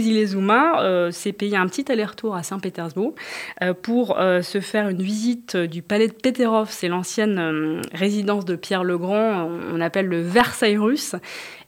s'est 1.11 1.33
payé 1.33 1.57
un 1.57 1.67
petit 1.67 1.91
aller-retour 1.91 2.35
à 2.35 2.43
Saint-Pétersbourg 2.43 3.13
euh, 3.61 3.73
pour 3.73 4.19
euh, 4.19 4.41
se 4.41 4.59
faire 4.59 4.89
une 4.89 5.01
visite 5.01 5.55
du 5.57 5.81
palais 5.81 6.07
de 6.07 6.13
Peterov. 6.13 6.69
C'est 6.71 6.87
l'ancienne 6.87 7.39
euh, 7.39 7.81
résidence 7.93 8.45
de 8.45 8.55
Pierre 8.55 8.83
le 8.83 8.97
Grand, 8.97 9.49
on 9.73 9.81
appelle 9.81 10.07
le 10.07 10.21
Versailles 10.21 10.77
russe. 10.77 11.15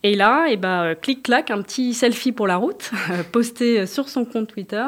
Et 0.04 0.16
là, 0.16 0.46
eh 0.50 0.58
ben, 0.58 0.96
clic-clac, 1.00 1.52
un 1.52 1.62
petit 1.62 1.94
selfie 1.94 2.31
pour 2.31 2.48
la 2.48 2.58
route, 2.58 2.90
posté 3.31 3.86
sur 3.86 4.10
son 4.10 4.25
compte 4.25 4.48
Twitter, 4.48 4.84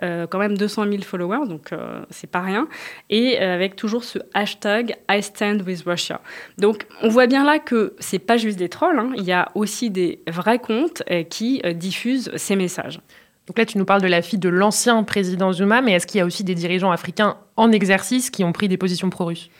quand 0.00 0.38
même 0.38 0.58
200 0.58 0.86
000 0.90 1.02
followers, 1.02 1.46
donc 1.50 1.70
c'est 2.08 2.30
pas 2.30 2.40
rien, 2.40 2.68
et 3.10 3.38
avec 3.38 3.76
toujours 3.76 4.04
ce 4.04 4.18
hashtag 4.32 4.96
I 5.10 5.22
stand 5.22 5.62
with 5.66 5.82
Russia. 5.84 6.22
Donc 6.56 6.86
on 7.02 7.08
voit 7.08 7.26
bien 7.26 7.44
là 7.44 7.58
que 7.58 7.94
c'est 7.98 8.18
pas 8.18 8.38
juste 8.38 8.58
des 8.58 8.68
trolls, 8.70 8.98
hein. 8.98 9.12
il 9.16 9.24
y 9.24 9.32
a 9.32 9.50
aussi 9.54 9.90
des 9.90 10.22
vrais 10.26 10.58
comptes 10.58 11.02
qui 11.28 11.60
diffusent 11.74 12.30
ces 12.36 12.56
messages. 12.56 13.00
Donc 13.46 13.58
là, 13.58 13.66
tu 13.66 13.78
nous 13.78 13.84
parles 13.84 14.02
de 14.02 14.06
la 14.06 14.22
fille 14.22 14.38
de 14.38 14.48
l'ancien 14.48 15.02
président 15.02 15.52
Zuma, 15.52 15.80
mais 15.80 15.92
est-ce 15.92 16.06
qu'il 16.06 16.18
y 16.18 16.20
a 16.20 16.24
aussi 16.24 16.44
des 16.44 16.54
dirigeants 16.54 16.92
africains 16.92 17.36
en 17.56 17.72
exercice 17.72 18.30
qui 18.30 18.44
ont 18.44 18.52
pris 18.52 18.68
des 18.68 18.76
positions 18.76 19.10
pro-russes? 19.10 19.50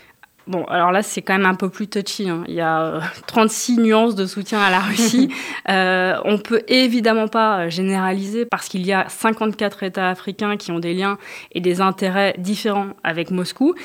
Bon, 0.50 0.64
alors 0.64 0.90
là, 0.90 1.04
c'est 1.04 1.22
quand 1.22 1.34
même 1.34 1.46
un 1.46 1.54
peu 1.54 1.68
plus 1.68 1.86
touchy. 1.86 2.28
Hein. 2.28 2.42
Il 2.48 2.54
y 2.54 2.60
a 2.60 3.02
36 3.28 3.78
euh, 3.78 3.82
nuances 3.84 4.16
de 4.16 4.26
soutien 4.26 4.60
à 4.60 4.68
la 4.68 4.80
Russie. 4.80 5.32
euh, 5.68 6.16
on 6.24 6.38
peut 6.38 6.62
évidemment 6.66 7.28
pas 7.28 7.60
euh, 7.60 7.70
généraliser 7.70 8.46
parce 8.46 8.68
qu'il 8.68 8.84
y 8.84 8.92
a 8.92 9.08
54 9.08 9.84
États 9.84 10.10
africains 10.10 10.56
qui 10.56 10.72
ont 10.72 10.80
des 10.80 10.92
liens 10.92 11.18
et 11.52 11.60
des 11.60 11.80
intérêts 11.80 12.34
différents 12.36 12.88
avec 13.04 13.30
Moscou. 13.30 13.76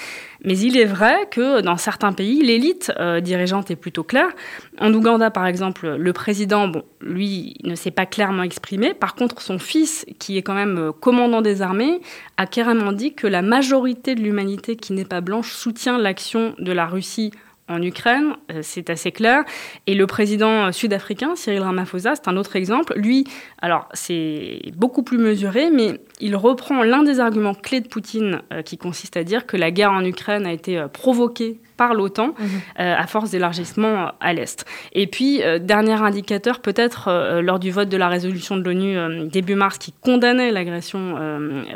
Mais 0.46 0.58
il 0.60 0.78
est 0.78 0.86
vrai 0.86 1.28
que 1.32 1.62
dans 1.62 1.76
certains 1.76 2.14
pays, 2.14 2.42
l'élite 2.44 2.94
euh, 3.00 3.20
dirigeante 3.20 3.72
est 3.72 3.76
plutôt 3.76 4.04
claire. 4.04 4.30
En 4.80 4.94
Ouganda, 4.94 5.32
par 5.32 5.48
exemple, 5.48 5.96
le 5.98 6.14
président, 6.14 6.68
bon, 6.68 6.84
lui, 7.02 7.56
ne 7.64 7.74
s'est 7.74 7.92
pas 7.92 8.06
clairement 8.06 8.44
exprimé. 8.44 8.94
Par 8.94 9.16
contre, 9.16 9.42
son 9.42 9.58
fils, 9.58 10.06
qui 10.20 10.38
est 10.38 10.44
quand 10.44 10.54
même 10.54 10.78
euh, 10.78 10.92
commandant 10.92 11.42
des 11.42 11.64
armées, 11.64 12.00
a 12.38 12.46
carrément 12.46 12.92
dit 12.92 13.16
que 13.16 13.26
la 13.26 13.42
majorité 13.42 14.14
de 14.14 14.22
l'humanité 14.22 14.76
qui 14.76 14.94
n'est 14.94 15.04
pas 15.04 15.22
blanche 15.22 15.52
soutient 15.52 15.98
l'action 15.98 16.54
de 16.60 16.72
la 16.72 16.86
Russie 16.86 17.32
en 17.68 17.82
Ukraine, 17.82 18.36
euh, 18.52 18.60
c'est 18.62 18.90
assez 18.90 19.12
clair. 19.12 19.44
Et 19.88 19.96
le 19.96 20.06
président 20.08 20.72
sud-africain, 20.72 21.36
Cyril 21.36 21.62
Ramaphosa, 21.62 22.16
c'est 22.16 22.28
un 22.28 22.38
autre 22.38 22.56
exemple. 22.56 22.94
Lui, 22.96 23.26
alors 23.62 23.90
c'est 23.94 24.62
beaucoup 24.76 25.04
plus 25.04 25.18
mesuré, 25.18 25.72
mais 25.72 26.00
il 26.20 26.36
reprend 26.36 26.84
l'un 26.84 27.04
des 27.04 27.20
arguments 27.20 27.54
clés 27.54 27.82
de 27.82 27.88
Poutine, 27.88 28.42
euh, 28.54 28.62
qui 28.62 28.78
consiste 28.78 29.18
à 29.18 29.24
dire 29.24 29.46
que 29.46 29.58
la 29.58 29.72
guerre 29.72 29.92
en 29.92 30.04
Ukraine 30.04 30.46
a 30.46 30.54
été 30.54 30.78
euh, 30.78 30.88
provoquée 30.88 31.60
par 31.78 31.94
l'OTAN 31.94 32.34
mhm. 32.38 32.48
à 32.78 33.08
force 33.08 33.32
d'élargissement 33.32 34.12
à 34.20 34.34
l'Est. 34.34 34.66
Et 34.94 35.08
puis, 35.08 35.42
dernier 35.62 35.94
indicateur, 35.94 36.60
peut-être 36.60 37.40
lors 37.42 37.60
du 37.60 37.72
vote 37.72 37.90
de 37.90 37.98
la 37.98 38.08
résolution 38.08 38.58
de 38.58 38.64
l'ONU 38.64 39.28
début 39.28 39.56
mars 39.56 39.78
qui 39.78 39.94
condamnait 39.94 40.52
l'agression 40.52 41.16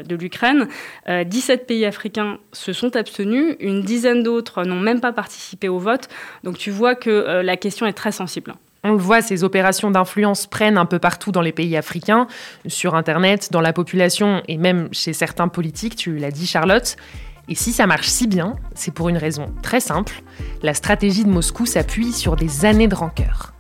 de 0.06 0.16
l'Ukraine, 0.16 0.68
17 1.08 1.68
pays 1.68 1.86
africains 1.86 2.38
se 2.54 2.74
sont 2.74 2.96
abstenus, 2.96 3.56
une 3.60 3.82
dizaine 3.82 4.24
d'autres 4.24 4.64
n'ont 4.64 4.80
même 4.80 5.02
pas 5.02 5.14
participé 5.14 5.70
au 5.70 5.80
vote. 5.80 6.08
Donc 6.44 6.58
tu 6.58 6.72
vois 6.72 6.96
que 6.96 7.10
euh, 7.10 7.44
la 7.44 7.58
question 7.58 7.86
est 7.86 7.94
très 7.94 8.12
sensible. 8.12 8.54
On 8.84 8.92
le 8.92 8.98
voit, 8.98 9.22
ces 9.22 9.44
opérations 9.44 9.92
d'influence 9.92 10.48
prennent 10.48 10.78
un 10.78 10.86
peu 10.86 11.00
partout 11.00 11.34
dans 11.34 11.42
les 11.42 11.52
pays 11.52 11.76
africains, 11.76 12.28
sur 12.66 12.96
Internet, 12.96 13.50
dans 13.52 13.60
la 13.60 13.74
population 13.74 14.42
et 14.48 14.58
même 14.58 14.88
chez 14.94 15.12
certains 15.12 15.50
politiques, 15.50 15.98
tu 15.98 16.18
l'as 16.18 16.32
dit 16.32 16.48
Charlotte. 16.48 16.96
Et 17.50 17.56
si 17.56 17.74
ça 17.74 17.88
marche 17.88 18.08
si 18.08 18.28
bien, 18.28 18.56
c'est 18.76 18.94
pour 18.94 19.10
une 19.10 19.18
raison 19.18 19.48
très 19.64 19.80
simple. 19.80 20.22
La 20.62 20.76
stratégie 20.76 21.24
de 21.24 21.30
Moscou 21.30 21.66
s'appuie 21.66 22.14
sur 22.14 22.36
des 22.36 22.64
années 22.64 22.88
de 22.88 22.94
rancœur. 22.94 23.54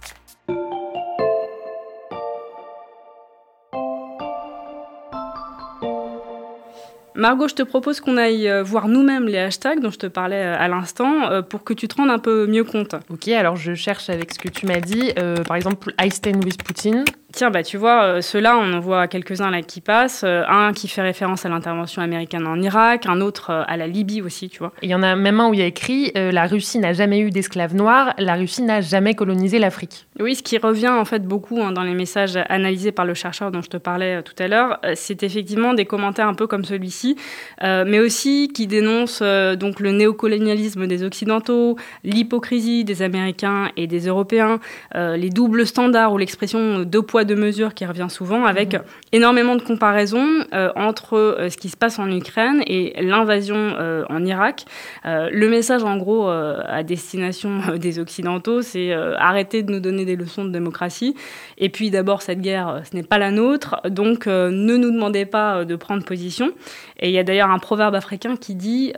Margot, 7.15 7.47
je 7.49 7.55
te 7.55 7.63
propose 7.63 7.99
qu'on 7.99 8.15
aille 8.15 8.47
euh, 8.47 8.63
voir 8.63 8.87
nous-mêmes 8.87 9.25
les 9.25 9.39
hashtags 9.39 9.81
dont 9.81 9.89
je 9.89 9.97
te 9.97 10.07
parlais 10.07 10.41
euh, 10.41 10.55
à 10.57 10.69
l'instant 10.69 11.29
euh, 11.31 11.41
pour 11.41 11.65
que 11.65 11.73
tu 11.73 11.87
te 11.87 11.95
rendes 11.95 12.11
un 12.11 12.19
peu 12.19 12.47
mieux 12.47 12.63
compte. 12.63 12.95
Ok, 13.09 13.27
alors 13.27 13.57
je 13.57 13.73
cherche 13.73 14.09
avec 14.09 14.31
ce 14.31 14.39
que 14.39 14.47
tu 14.47 14.67
m'as 14.67 14.79
dit. 14.79 15.11
Euh, 15.17 15.43
par 15.43 15.57
exemple, 15.57 15.93
I 15.99 16.11
stand 16.11 16.45
with 16.45 16.63
Poutine. 16.63 17.03
Tiens, 17.31 17.51
bah, 17.51 17.61
tu 17.61 17.77
vois, 17.77 18.03
euh, 18.03 18.21
ceux-là, 18.21 18.57
on 18.57 18.73
en 18.73 18.79
voit 18.79 19.07
quelques-uns 19.07 19.51
là 19.51 19.61
qui 19.61 19.81
passent. 19.81 20.23
Euh, 20.25 20.43
un 20.47 20.73
qui 20.73 20.87
fait 20.87 21.03
référence 21.03 21.45
à 21.45 21.49
l'intervention 21.49 22.01
américaine 22.01 22.47
en 22.47 22.59
Irak, 22.59 23.05
un 23.05 23.21
autre 23.21 23.51
euh, 23.51 23.63
à 23.67 23.77
la 23.77 23.85
Libye 23.85 24.23
aussi, 24.23 24.49
tu 24.49 24.57
vois. 24.57 24.73
Il 24.81 24.89
y 24.89 24.95
en 24.95 25.03
a 25.03 25.15
même 25.15 25.39
un 25.39 25.47
où 25.47 25.53
il 25.53 25.59
y 25.59 25.63
a 25.63 25.67
écrit 25.67 26.11
euh, 26.17 26.31
La 26.31 26.47
Russie 26.47 26.79
n'a 26.79 26.91
jamais 26.91 27.19
eu 27.19 27.29
d'esclaves 27.29 27.75
noirs, 27.75 28.15
la 28.17 28.33
Russie 28.33 28.63
n'a 28.63 28.81
jamais 28.81 29.13
colonisé 29.13 29.59
l'Afrique. 29.59 30.07
Oui, 30.19 30.33
ce 30.33 30.41
qui 30.41 30.57
revient 30.57 30.89
en 30.89 31.05
fait 31.05 31.23
beaucoup 31.23 31.61
hein, 31.61 31.71
dans 31.71 31.83
les 31.83 31.93
messages 31.93 32.37
analysés 32.49 32.91
par 32.91 33.05
le 33.05 33.13
chercheur 33.13 33.51
dont 33.51 33.61
je 33.61 33.69
te 33.69 33.77
parlais 33.77 34.17
euh, 34.17 34.21
tout 34.23 34.33
à 34.41 34.47
l'heure, 34.47 34.79
c'est 34.95 35.21
effectivement 35.21 35.75
des 35.75 35.85
commentaires 35.85 36.27
un 36.27 36.33
peu 36.33 36.47
comme 36.47 36.65
celui-ci, 36.65 37.15
euh, 37.63 37.85
mais 37.87 37.99
aussi 37.99 38.49
qui 38.53 38.65
dénoncent 38.65 39.21
donc 39.21 39.79
le 39.79 39.91
néocolonialisme 39.91 40.87
des 40.87 41.03
Occidentaux, 41.03 41.77
l'hypocrisie 42.03 42.83
des 42.83 43.03
Américains 43.03 43.69
et 43.77 43.85
des 43.85 44.07
Européens, 44.07 44.59
les 44.95 45.29
doubles 45.29 45.65
standards 45.65 46.13
ou 46.13 46.17
l'expression 46.17 46.79
deux 46.79 47.01
poids 47.01 47.18
deux 47.23 47.35
mesures 47.35 47.73
qui 47.73 47.85
revient 47.85 48.07
souvent, 48.09 48.45
avec 48.45 48.75
énormément 49.11 49.55
de 49.55 49.61
comparaisons 49.61 50.45
euh, 50.53 50.71
entre 50.75 51.17
euh, 51.17 51.49
ce 51.49 51.57
qui 51.57 51.69
se 51.69 51.77
passe 51.77 51.99
en 51.99 52.09
Ukraine 52.11 52.61
et 52.67 52.93
l'invasion 53.01 53.55
euh, 53.55 54.03
en 54.09 54.25
Irak. 54.25 54.65
Le 55.05 55.47
message 55.47 55.83
en 55.83 55.97
gros 55.97 56.27
à 56.29 56.83
destination 56.83 57.61
des 57.77 57.99
Occidentaux, 57.99 58.61
c'est 58.61 58.93
arrêtez 58.93 59.63
de 59.63 59.71
nous 59.71 59.79
donner 59.79 60.05
des 60.05 60.15
leçons 60.15 60.45
de 60.45 60.51
démocratie. 60.51 61.15
Et 61.57 61.69
puis 61.69 61.89
d'abord, 61.89 62.21
cette 62.21 62.41
guerre, 62.41 62.81
ce 62.89 62.95
n'est 62.95 63.03
pas 63.03 63.17
la 63.17 63.31
nôtre, 63.31 63.81
donc 63.89 64.27
ne 64.27 64.49
nous 64.77 64.91
demandez 64.91 65.25
pas 65.25 65.65
de 65.65 65.75
prendre 65.75 66.03
position. 66.03 66.51
Et 66.99 67.09
il 67.09 67.13
y 67.13 67.19
a 67.19 67.23
d'ailleurs 67.23 67.49
un 67.49 67.59
proverbe 67.59 67.95
africain 67.95 68.35
qui 68.35 68.55
dit 68.55 68.93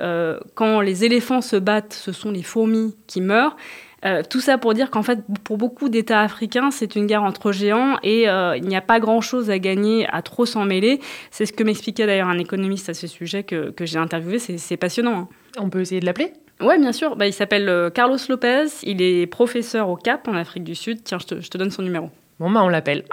quand 0.55 0.81
les 0.81 1.05
éléphants 1.05 1.41
se 1.41 1.55
battent, 1.55 1.93
ce 1.93 2.11
sont 2.11 2.31
les 2.31 2.43
fourmis 2.43 2.95
qui 3.07 3.21
meurent. 3.21 3.55
Euh, 4.03 4.24
tout 4.27 4.39
ça 4.39 4.58
pour 4.58 4.74
dire 4.74 4.89
qu'en 4.89 5.03
fait, 5.03 5.20
pour 5.43 5.58
beaucoup 5.58 5.88
d'États 5.88 6.22
africains, 6.22 6.72
c'est 6.72 6.96
une 6.96 7.05
guerre 7.05 7.22
entre 7.24 7.51
géants 7.51 7.98
et 8.01 8.27
euh, 8.27 8.58
il 8.58 8.63
n'y 8.67 8.75
a 8.75 8.81
pas 8.81 9.00
grand-chose 9.00 9.51
à 9.51 9.60
gagner 9.60 10.08
à 10.12 10.22
trop 10.24 10.46
s'en 10.48 10.65
mêler. 10.65 11.00
C'est 11.29 11.46
ce 11.46 11.53
que 11.53 11.63
m'expliquait 11.63 12.08
d'ailleurs 12.08 12.27
un 12.29 12.39
économiste 12.39 12.89
à 12.89 12.96
ce 12.96 13.05
sujet 13.05 13.43
que, 13.43 13.70
que 13.70 13.86
j'ai 13.86 14.00
interviewé. 14.00 14.39
C'est 14.39 14.77
passionnant. 14.77 15.20
hein. 15.20 15.27
On 15.60 15.70
peut 15.70 15.81
essayer 15.81 16.01
de 16.01 16.05
l'appeler? 16.05 16.34
Ouais, 16.62 16.79
bien 16.79 16.91
sûr. 16.91 17.15
Bah, 17.15 17.27
il 17.27 17.34
s'appelle 17.34 17.70
euh, 17.70 17.89
Carlos 17.91 18.17
Lopez. 18.27 18.65
Il 18.84 19.01
est 19.01 19.27
professeur 19.27 19.89
au 19.89 19.96
Cap 19.96 20.27
en 20.27 20.36
Afrique 20.36 20.63
du 20.63 20.75
Sud. 20.75 21.03
Tiens, 21.03 21.20
je 21.20 21.27
te, 21.27 21.39
je 21.41 21.50
te 21.50 21.58
donne 21.58 21.72
son 21.72 21.84
numéro. 21.84 22.10
Bon, 22.39 22.50
bah 22.50 22.62
on 22.63 22.70
l'appelle. 22.70 23.03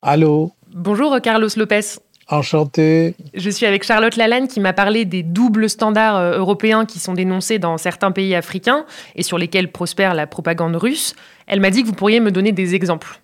Allô, 0.00 0.52
Bonjour 0.74 1.18
Carlos 1.22 1.48
Lopez. 1.56 1.80
Enchanté. 2.28 3.14
Je 3.34 3.50
suis 3.50 3.66
avec 3.66 3.84
Charlotte 3.84 4.16
Lalanne 4.16 4.48
qui 4.48 4.60
m'a 4.60 4.72
parlé 4.72 5.04
des 5.04 5.22
doubles 5.22 5.68
standards 5.68 6.16
euh, 6.16 6.38
européens 6.38 6.84
qui 6.84 6.98
sont 6.98 7.14
dénoncés 7.14 7.58
dans 7.58 7.78
certains 7.78 8.12
pays 8.12 8.34
africains 8.34 8.84
et 9.16 9.22
sur 9.22 9.38
lesquels 9.38 9.70
prospère 9.70 10.14
la 10.14 10.26
propagande 10.26 10.76
russe. 10.76 11.14
Elle 11.46 11.60
m'a 11.60 11.70
dit 11.70 11.82
que 11.82 11.86
vous 11.86 11.94
pourriez 11.94 12.20
me 12.20 12.30
donner 12.30 12.52
des 12.52 12.74
exemples. 12.74 13.20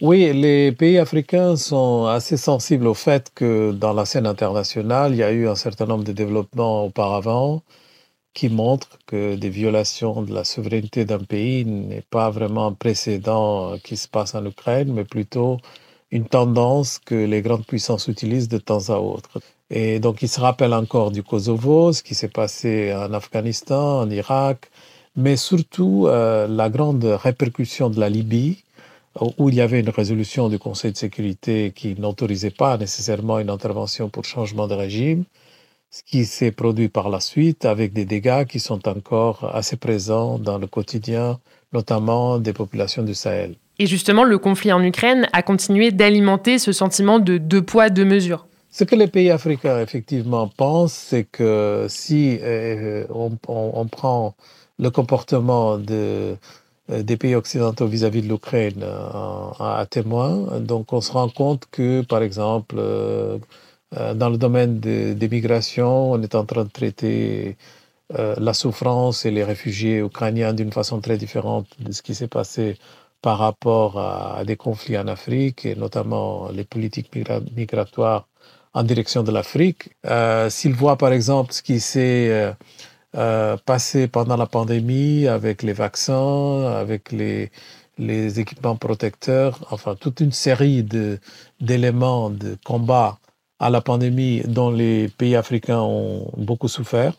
Oui, 0.00 0.32
les 0.32 0.72
pays 0.72 0.98
africains 0.98 1.56
sont 1.56 2.06
assez 2.06 2.36
sensibles 2.36 2.88
au 2.88 2.94
fait 2.94 3.30
que 3.34 3.70
dans 3.70 3.92
la 3.92 4.04
scène 4.04 4.26
internationale, 4.26 5.12
il 5.12 5.18
y 5.18 5.22
a 5.22 5.30
eu 5.30 5.46
un 5.46 5.54
certain 5.54 5.86
nombre 5.86 6.02
de 6.02 6.12
développements 6.12 6.86
auparavant 6.86 7.62
qui 8.34 8.48
montrent 8.48 8.98
que 9.06 9.36
des 9.36 9.50
violations 9.50 10.22
de 10.22 10.34
la 10.34 10.44
souveraineté 10.44 11.04
d'un 11.04 11.18
pays 11.18 11.64
n'est 11.64 12.02
pas 12.02 12.30
vraiment 12.30 12.66
un 12.66 12.72
précédent 12.72 13.76
qui 13.84 13.96
se 13.96 14.08
passe 14.08 14.34
en 14.34 14.44
Ukraine, 14.44 14.92
mais 14.92 15.04
plutôt 15.04 15.58
une 16.12 16.26
tendance 16.26 16.98
que 16.98 17.14
les 17.14 17.42
grandes 17.42 17.66
puissances 17.66 18.06
utilisent 18.06 18.48
de 18.48 18.58
temps 18.58 18.90
à 18.90 18.98
autre. 18.98 19.40
Et 19.70 19.98
donc, 19.98 20.22
ils 20.22 20.28
se 20.28 20.40
rappellent 20.40 20.74
encore 20.74 21.10
du 21.10 21.22
Kosovo, 21.22 21.92
ce 21.92 22.02
qui 22.02 22.14
s'est 22.14 22.28
passé 22.28 22.94
en 22.94 23.12
Afghanistan, 23.14 24.00
en 24.02 24.10
Irak, 24.10 24.70
mais 25.16 25.36
surtout 25.36 26.06
euh, 26.06 26.46
la 26.46 26.68
grande 26.68 27.04
répercussion 27.04 27.88
de 27.90 27.98
la 27.98 28.10
Libye, 28.10 28.62
où 29.38 29.48
il 29.48 29.54
y 29.54 29.60
avait 29.60 29.80
une 29.80 29.90
résolution 29.90 30.48
du 30.48 30.58
Conseil 30.58 30.92
de 30.92 30.96
sécurité 30.96 31.72
qui 31.74 31.94
n'autorisait 31.98 32.50
pas 32.50 32.76
nécessairement 32.78 33.38
une 33.38 33.50
intervention 33.50 34.08
pour 34.08 34.24
changement 34.24 34.68
de 34.68 34.74
régime, 34.74 35.24
ce 35.90 36.02
qui 36.02 36.24
s'est 36.24 36.52
produit 36.52 36.88
par 36.88 37.10
la 37.10 37.20
suite 37.20 37.64
avec 37.64 37.92
des 37.92 38.06
dégâts 38.06 38.46
qui 38.46 38.60
sont 38.60 38.86
encore 38.88 39.54
assez 39.54 39.76
présents 39.76 40.38
dans 40.38 40.58
le 40.58 40.66
quotidien, 40.66 41.38
notamment 41.72 42.38
des 42.38 42.52
populations 42.52 43.02
du 43.02 43.14
Sahel. 43.14 43.54
Et 43.78 43.86
justement, 43.86 44.24
le 44.24 44.38
conflit 44.38 44.72
en 44.72 44.82
Ukraine 44.82 45.28
a 45.32 45.42
continué 45.42 45.90
d'alimenter 45.90 46.58
ce 46.58 46.72
sentiment 46.72 47.18
de 47.18 47.38
deux 47.38 47.62
poids, 47.62 47.88
deux 47.90 48.04
mesures. 48.04 48.46
Ce 48.70 48.84
que 48.84 48.94
les 48.94 49.06
pays 49.08 49.30
africains 49.30 49.80
effectivement 49.80 50.48
pensent, 50.48 50.92
c'est 50.94 51.24
que 51.24 51.86
si 51.88 52.38
euh, 52.42 53.04
on, 53.10 53.32
on- 53.48 53.70
on 53.74 53.86
prend 53.86 54.34
le 54.78 54.90
comportement 54.90 55.78
de, 55.78 56.36
euh, 56.90 57.02
des 57.02 57.16
pays 57.16 57.34
occidentaux 57.34 57.86
vis-à-vis 57.86 58.22
de 58.22 58.28
l'Ukraine 58.28 58.82
euh, 58.82 58.96
à, 59.58 59.78
à 59.80 59.86
témoin, 59.86 60.60
donc 60.60 60.92
on 60.92 61.00
se 61.00 61.12
rend 61.12 61.28
compte 61.28 61.64
que, 61.70 62.02
par 62.02 62.22
exemple, 62.22 62.76
euh, 62.78 63.38
dans 64.14 64.30
le 64.30 64.38
domaine 64.38 64.80
de- 64.80 65.12
des 65.12 65.28
migrations, 65.28 66.12
on 66.12 66.22
est 66.22 66.34
en 66.34 66.44
train 66.46 66.64
de 66.64 66.70
traiter 66.70 67.56
euh, 68.18 68.34
la 68.38 68.54
souffrance 68.54 69.24
et 69.24 69.30
les 69.30 69.44
réfugiés 69.44 69.98
ukrainiens 70.00 70.52
d'une 70.54 70.72
façon 70.72 71.00
très 71.00 71.16
différente 71.16 71.66
de 71.78 71.92
ce 71.92 72.02
qui 72.02 72.14
s'est 72.14 72.28
passé 72.28 72.76
par 73.22 73.38
rapport 73.38 73.98
à, 73.98 74.44
des 74.44 74.56
conflits 74.56 74.98
en 74.98 75.06
Afrique 75.08 75.64
et 75.64 75.76
notamment 75.76 76.48
les 76.50 76.64
politiques 76.64 77.10
migra- 77.14 77.42
migratoires 77.56 78.28
en 78.74 78.82
direction 78.82 79.22
de 79.22 79.30
l'Afrique. 79.30 79.90
Euh, 80.06 80.50
S'il 80.50 80.74
voit 80.74 80.96
par 80.96 81.12
exemple 81.12 81.52
ce 81.52 81.62
qui 81.62 81.80
s'est 81.80 82.28
euh, 82.30 82.52
euh, 83.16 83.56
passé 83.64 84.08
pendant 84.08 84.36
la 84.36 84.46
pandémie 84.46 85.26
avec 85.28 85.62
les 85.62 85.72
vaccins, 85.72 86.64
avec 86.66 87.12
les, 87.12 87.50
équipements 88.40 88.76
protecteurs, 88.76 89.60
enfin 89.70 89.94
toute 89.94 90.20
une 90.20 90.32
série 90.32 90.82
d'éléments 91.60 92.30
de 92.30 92.56
combat 92.64 93.18
à 93.60 93.70
la 93.70 93.80
pandémie 93.80 94.42
dont 94.46 94.70
les 94.70 95.08
pays 95.08 95.36
africains 95.36 95.80
ont 95.80 96.32
beaucoup 96.36 96.68
souffert 96.68 97.14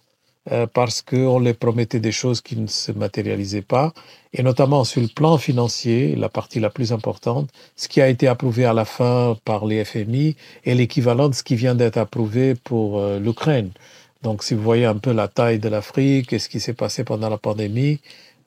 euh, 0.52 0.68
parce 0.68 1.02
qu'on 1.02 1.40
les 1.40 1.54
promettait 1.54 2.00
des 2.00 2.12
choses 2.12 2.42
qui 2.42 2.58
ne 2.58 2.68
se 2.68 2.92
matérialisaient 2.92 3.62
pas, 3.62 3.94
et 4.34 4.44
notamment 4.44 4.84
sur 4.84 5.02
le 5.02 5.08
plan 5.08 5.38
financier, 5.38 6.16
la 6.16 6.30
partie 6.30 6.60
la 6.60 6.70
plus 6.70 6.92
importante, 6.92 7.50
ce 7.76 7.88
qui 7.88 8.02
a 8.02 8.10
été 8.10 8.28
approuvé 8.28 8.66
à 8.66 8.74
la 8.74 8.86
fin 8.86 9.38
par 9.46 9.66
les 9.66 9.86
FMI 9.86 10.36
est 10.66 10.76
l'équivalent 10.76 11.30
de 11.30 11.36
ce 11.36 11.44
qui 11.44 11.56
vient 11.56 11.76
d'être 11.76 11.98
approuvé 11.98 12.56
pour 12.56 13.00
euh, 13.00 13.20
l'Ukraine. 13.20 13.72
Donc 14.24 14.44
si 14.44 14.54
vous 14.54 14.64
voyez 14.64 14.86
un 14.86 14.98
peu 14.98 15.12
la 15.12 15.28
taille 15.28 15.60
de 15.60 15.70
l'Afrique 15.70 16.34
et 16.34 16.40
ce 16.40 16.50
qui 16.50 16.60
s'est 16.60 16.74
passé 16.74 17.04
pendant 17.04 17.30
la 17.30 17.38
pandémie, 17.38 18.00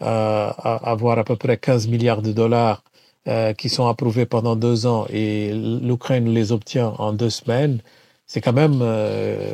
euh, 0.03 0.51
avoir 0.59 1.19
à 1.19 1.25
peu 1.25 1.37
près 1.37 1.57
15 1.57 1.89
milliards 1.89 2.23
de 2.23 2.33
dollars 2.33 2.83
euh, 3.29 3.55
qui 3.55 3.69
sont 3.69 3.89
approuvés 3.89 4.27
pendant 4.27 4.55
deux 4.55 4.87
ans 4.87 5.07
et 5.11 5.53
l'Ukraine 5.53 6.29
les 6.33 6.53
obtient 6.53 6.89
en 6.99 7.13
deux 7.13 7.31
semaines, 7.31 7.81
c'est 8.27 8.41
quand 8.41 8.53
même 8.53 8.79
euh, 8.83 9.51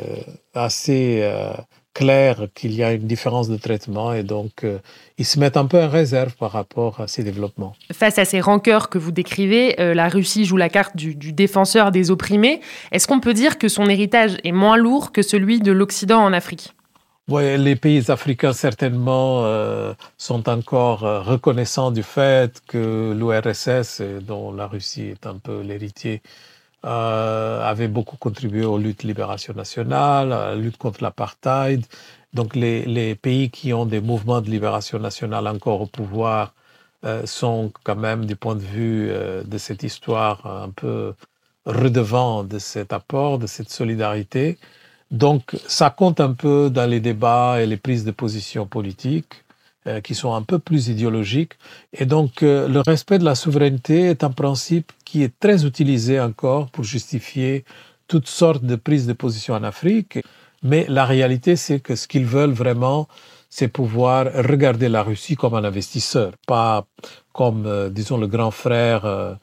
assez 0.53 1.21
euh, 1.23 1.53
clair 1.93 2.47
qu'il 2.55 2.73
y 2.73 2.83
a 2.83 2.93
une 2.93 3.07
différence 3.07 3.49
de 3.49 3.57
traitement 3.57 4.13
et 4.13 4.23
donc 4.23 4.63
euh, 4.63 4.79
ils 5.17 5.25
se 5.25 5.39
mettent 5.39 5.57
un 5.57 5.65
peu 5.65 5.81
en 5.81 5.89
réserve 5.89 6.35
par 6.35 6.51
rapport 6.51 7.01
à 7.01 7.07
ces 7.07 7.23
développements. 7.23 7.75
Face 7.91 8.17
à 8.17 8.25
ces 8.25 8.41
rancœurs 8.41 8.89
que 8.89 8.97
vous 8.97 9.11
décrivez, 9.11 9.79
euh, 9.79 9.93
la 9.93 10.09
Russie 10.09 10.45
joue 10.45 10.57
la 10.57 10.69
carte 10.69 10.95
du, 10.95 11.15
du 11.15 11.33
défenseur 11.33 11.91
des 11.91 12.11
opprimés. 12.11 12.61
Est-ce 12.91 13.07
qu'on 13.07 13.19
peut 13.19 13.33
dire 13.33 13.57
que 13.57 13.67
son 13.67 13.87
héritage 13.87 14.37
est 14.43 14.51
moins 14.51 14.77
lourd 14.77 15.11
que 15.11 15.21
celui 15.21 15.59
de 15.59 15.71
l'Occident 15.71 16.19
en 16.19 16.33
Afrique? 16.33 16.73
Ouais, 17.29 17.57
les 17.57 17.77
pays 17.77 18.11
africains 18.11 18.51
certainement 18.51 19.45
euh, 19.45 19.93
sont 20.17 20.49
encore 20.49 21.05
euh, 21.05 21.21
reconnaissants 21.21 21.89
du 21.89 22.03
fait 22.03 22.61
que 22.67 23.13
l'URSS, 23.17 24.01
dont 24.21 24.51
la 24.51 24.67
Russie 24.67 25.03
est 25.03 25.25
un 25.25 25.37
peu 25.37 25.61
l'héritier, 25.61 26.21
euh, 26.85 27.63
avait 27.63 27.87
beaucoup 27.87 28.17
contribué 28.17 28.65
aux 28.65 28.77
luttes 28.77 29.03
de 29.03 29.07
libération 29.07 29.53
nationale, 29.53 30.33
à 30.33 30.49
la 30.49 30.55
lutte 30.55 30.77
contre 30.77 31.01
l'apartheid. 31.03 31.85
Donc 32.33 32.55
les, 32.55 32.85
les 32.85 33.15
pays 33.15 33.49
qui 33.49 33.73
ont 33.73 33.85
des 33.85 34.01
mouvements 34.01 34.41
de 34.41 34.49
libération 34.49 34.99
nationale 34.99 35.47
encore 35.47 35.81
au 35.81 35.85
pouvoir 35.87 36.53
euh, 37.05 37.25
sont 37.25 37.71
quand 37.83 37.95
même, 37.95 38.25
du 38.25 38.35
point 38.35 38.55
de 38.55 38.61
vue 38.61 39.09
euh, 39.09 39.43
de 39.43 39.57
cette 39.57 39.83
histoire, 39.83 40.45
un 40.47 40.69
peu 40.69 41.13
redevants 41.65 42.43
de 42.43 42.59
cet 42.59 42.93
apport, 42.93 43.39
de 43.39 43.47
cette 43.47 43.69
solidarité. 43.69 44.57
Donc, 45.11 45.55
ça 45.67 45.89
compte 45.89 46.19
un 46.19 46.33
peu 46.33 46.69
dans 46.69 46.89
les 46.89 46.99
débats 46.99 47.61
et 47.61 47.65
les 47.65 47.77
prises 47.77 48.05
de 48.05 48.11
position 48.11 48.65
politiques 48.65 49.42
euh, 49.85 49.99
qui 49.99 50.15
sont 50.15 50.33
un 50.33 50.43
peu 50.43 50.59
plus 50.59 50.87
idéologiques. 50.87 51.53
Et 51.91 52.05
donc, 52.05 52.41
euh, 52.41 52.69
le 52.69 52.79
respect 52.79 53.19
de 53.19 53.25
la 53.25 53.35
souveraineté 53.35 54.03
est 54.03 54.23
un 54.23 54.29
principe 54.29 54.93
qui 55.03 55.23
est 55.23 55.39
très 55.41 55.65
utilisé 55.65 56.21
encore 56.21 56.69
pour 56.69 56.85
justifier 56.85 57.65
toutes 58.07 58.29
sortes 58.29 58.63
de 58.63 58.77
prises 58.77 59.07
de 59.07 59.13
position 59.13 59.55
en 59.55 59.63
Afrique. 59.63 60.19
Mais 60.63 60.85
la 60.87 61.03
réalité, 61.03 61.57
c'est 61.57 61.81
que 61.81 61.95
ce 61.95 62.07
qu'ils 62.07 62.25
veulent 62.25 62.53
vraiment, 62.53 63.09
c'est 63.49 63.67
pouvoir 63.67 64.27
regarder 64.33 64.87
la 64.87 65.03
Russie 65.03 65.35
comme 65.35 65.53
un 65.53 65.65
investisseur, 65.65 66.31
pas 66.47 66.85
comme, 67.33 67.65
euh, 67.65 67.89
disons, 67.89 68.17
le 68.17 68.27
grand 68.27 68.51
frère 68.51 69.37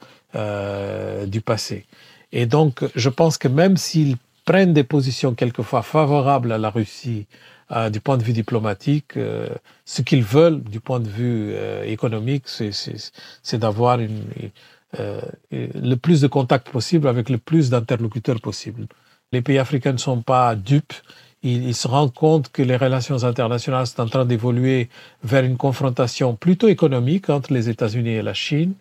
du 1.27 1.41
passé. 1.41 1.85
Et 2.33 2.47
donc, 2.47 2.85
je 2.95 3.09
pense 3.11 3.37
que 3.37 3.49
même 3.49 3.77
s'ils 3.77 4.17
prennent 4.51 4.73
des 4.73 4.83
positions 4.83 5.33
quelquefois 5.33 5.83
favorables 5.83 6.51
à 6.51 6.59
la 6.59 6.71
Russie 6.71 7.29
euh, 7.71 7.89
du 7.89 8.01
point 8.01 8.17
de 8.17 8.25
vue 8.25 8.33
diplomatique, 8.33 9.17
euh, 9.17 9.47
ce 9.85 10.03
qu'ils 10.03 10.25
veulent 10.25 10.61
du 10.61 10.81
point 10.81 10.99
de 10.99 11.09
vue 11.09 11.53
euh, 11.53 11.85
économique, 11.85 12.47
c'est 12.49 13.59
d'avoir 13.61 13.97
le 13.97 15.95
plus 15.95 16.21
de 16.21 16.27
contacts 16.27 16.69
possible 16.69 17.07
avec 17.07 17.31
le 17.31 17.39
plus 17.39 17.71
d'interlocuteurs 17.71 18.41
possible. 18.41 18.89
Les 19.31 19.41
pays 19.41 19.59
africains 19.59 19.93
ne 19.93 19.99
sont 19.99 20.21
pas 20.21 20.57
dupes. 20.57 20.95
Ils, 21.45 21.69
ils, 21.69 21.77
se 21.77 21.87
rendent 21.87 22.13
compte 22.13 22.51
que 22.51 22.63
les 22.63 22.77
relations 22.77 23.23
internationales 23.23 23.87
sont 23.87 24.01
en 24.01 24.09
train 24.09 24.25
d'évoluer 24.25 24.89
vers 25.23 25.45
une 25.45 25.59
confrontation 25.59 26.35
plutôt 26.35 26.67
économique 26.67 27.31
entre 27.31 27.53
les 27.53 27.69
États-Unis 27.69 28.15
et 28.21 28.23
la 28.23 28.35
Chine. 28.35 28.75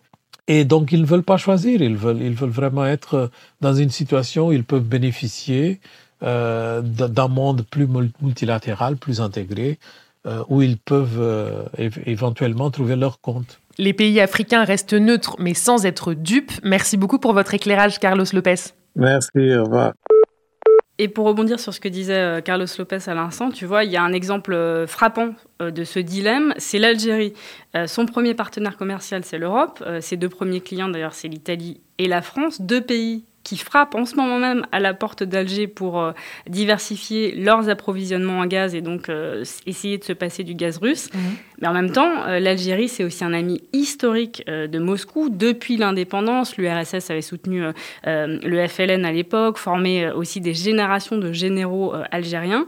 Et 0.52 0.64
donc, 0.64 0.90
ils 0.90 1.00
ne 1.00 1.06
veulent 1.06 1.22
pas 1.22 1.36
choisir. 1.36 1.80
Ils 1.80 1.96
veulent, 1.96 2.20
ils 2.20 2.34
veulent 2.34 2.50
vraiment 2.50 2.84
être 2.84 3.30
dans 3.60 3.72
une 3.72 3.90
situation 3.90 4.48
où 4.48 4.52
ils 4.52 4.64
peuvent 4.64 4.82
bénéficier 4.82 5.78
euh, 6.24 6.82
d'un 6.82 7.28
monde 7.28 7.62
plus 7.70 7.86
multilatéral, 8.20 8.96
plus 8.96 9.20
intégré, 9.20 9.78
euh, 10.26 10.42
où 10.48 10.60
ils 10.60 10.76
peuvent 10.76 11.20
euh, 11.20 11.62
éventuellement 12.04 12.68
trouver 12.72 12.96
leur 12.96 13.20
compte. 13.20 13.60
Les 13.78 13.92
pays 13.92 14.18
africains 14.18 14.64
restent 14.64 14.94
neutres, 14.94 15.36
mais 15.38 15.54
sans 15.54 15.86
être 15.86 16.14
dupes. 16.14 16.50
Merci 16.64 16.96
beaucoup 16.96 17.20
pour 17.20 17.32
votre 17.32 17.54
éclairage, 17.54 18.00
Carlos 18.00 18.24
Lopez. 18.32 18.72
Merci, 18.96 19.54
au 19.54 19.62
revoir. 19.62 19.92
Et 21.02 21.08
pour 21.08 21.24
rebondir 21.24 21.58
sur 21.58 21.72
ce 21.72 21.80
que 21.80 21.88
disait 21.88 22.42
Carlos 22.44 22.66
Lopez 22.78 22.98
à 23.06 23.14
l'instant, 23.14 23.50
tu 23.50 23.64
vois, 23.64 23.84
il 23.84 23.90
y 23.90 23.96
a 23.96 24.02
un 24.02 24.12
exemple 24.12 24.84
frappant 24.86 25.34
de 25.58 25.82
ce 25.82 25.98
dilemme, 25.98 26.52
c'est 26.58 26.78
l'Algérie. 26.78 27.32
Son 27.86 28.04
premier 28.04 28.34
partenaire 28.34 28.76
commercial, 28.76 29.24
c'est 29.24 29.38
l'Europe. 29.38 29.82
Ses 30.00 30.18
deux 30.18 30.28
premiers 30.28 30.60
clients, 30.60 30.90
d'ailleurs, 30.90 31.14
c'est 31.14 31.28
l'Italie 31.28 31.80
et 31.96 32.06
la 32.06 32.20
France. 32.20 32.60
Deux 32.60 32.82
pays 32.82 33.24
qui 33.50 33.56
frappent 33.56 33.96
en 33.96 34.04
ce 34.04 34.14
moment 34.14 34.38
même 34.38 34.64
à 34.70 34.78
la 34.78 34.94
porte 34.94 35.24
d'Alger 35.24 35.66
pour 35.66 36.00
euh, 36.00 36.12
diversifier 36.48 37.34
leurs 37.34 37.68
approvisionnements 37.68 38.38
en 38.38 38.46
gaz 38.46 38.76
et 38.76 38.80
donc 38.80 39.08
euh, 39.08 39.44
essayer 39.66 39.98
de 39.98 40.04
se 40.04 40.12
passer 40.12 40.44
du 40.44 40.54
gaz 40.54 40.78
russe. 40.78 41.12
Mhm. 41.12 41.20
Mais 41.60 41.66
en 41.66 41.72
même 41.72 41.90
temps, 41.90 42.12
euh, 42.28 42.38
l'Algérie, 42.38 42.88
c'est 42.88 43.02
aussi 43.02 43.24
un 43.24 43.32
ami 43.32 43.60
historique 43.72 44.44
de 44.46 44.78
Moscou. 44.78 45.30
Depuis 45.30 45.76
l'indépendance, 45.78 46.56
l'URSS 46.56 47.10
avait 47.10 47.22
soutenu 47.22 47.64
le 48.04 48.68
FLN 48.68 49.04
à 49.04 49.10
l'époque, 49.10 49.58
formé 49.58 50.08
aussi 50.12 50.40
des 50.40 50.54
générations 50.54 51.18
de 51.18 51.32
généraux 51.32 51.92
algériens. 52.12 52.66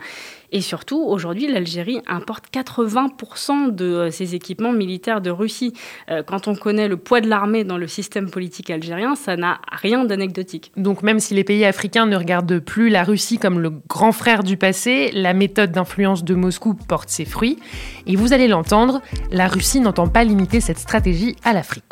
Et 0.52 0.60
surtout, 0.60 1.02
aujourd'hui, 1.02 1.50
l'Algérie 1.50 2.02
importe 2.06 2.44
80% 2.52 3.74
de 3.74 3.84
euh, 3.84 4.10
ses 4.10 4.34
équipements 4.34 4.72
militaires 4.72 5.22
de 5.22 5.30
Russie. 5.30 5.72
Euh, 6.10 6.22
quand 6.22 6.46
on 6.46 6.54
connaît 6.54 6.88
le 6.88 6.98
poids 6.98 7.22
de 7.22 7.28
l'armée 7.28 7.64
dans 7.64 7.78
le 7.78 7.86
système 7.86 8.30
politique 8.30 8.68
algérien, 8.68 9.14
ça 9.14 9.36
n'a 9.36 9.60
rien 9.72 10.04
d'anecdotique. 10.04 10.70
Donc 10.76 11.02
même 11.02 11.20
si 11.20 11.32
les 11.32 11.42
pays 11.42 11.64
africains 11.64 12.04
ne 12.04 12.16
regardent 12.16 12.58
plus 12.58 12.90
la 12.90 13.02
Russie 13.02 13.38
comme 13.38 13.60
le 13.60 13.70
grand 13.88 14.12
frère 14.12 14.42
du 14.42 14.58
passé, 14.58 15.10
la 15.14 15.32
méthode 15.32 15.72
d'influence 15.72 16.22
de 16.22 16.34
Moscou 16.34 16.74
porte 16.74 17.08
ses 17.08 17.24
fruits. 17.24 17.58
Et 18.06 18.16
vous 18.16 18.34
allez 18.34 18.46
l'entendre, 18.46 19.00
la 19.30 19.48
Russie 19.48 19.80
n'entend 19.80 20.06
pas 20.06 20.22
limiter 20.22 20.60
cette 20.60 20.78
stratégie 20.78 21.34
à 21.44 21.54
l'Afrique. 21.54 21.84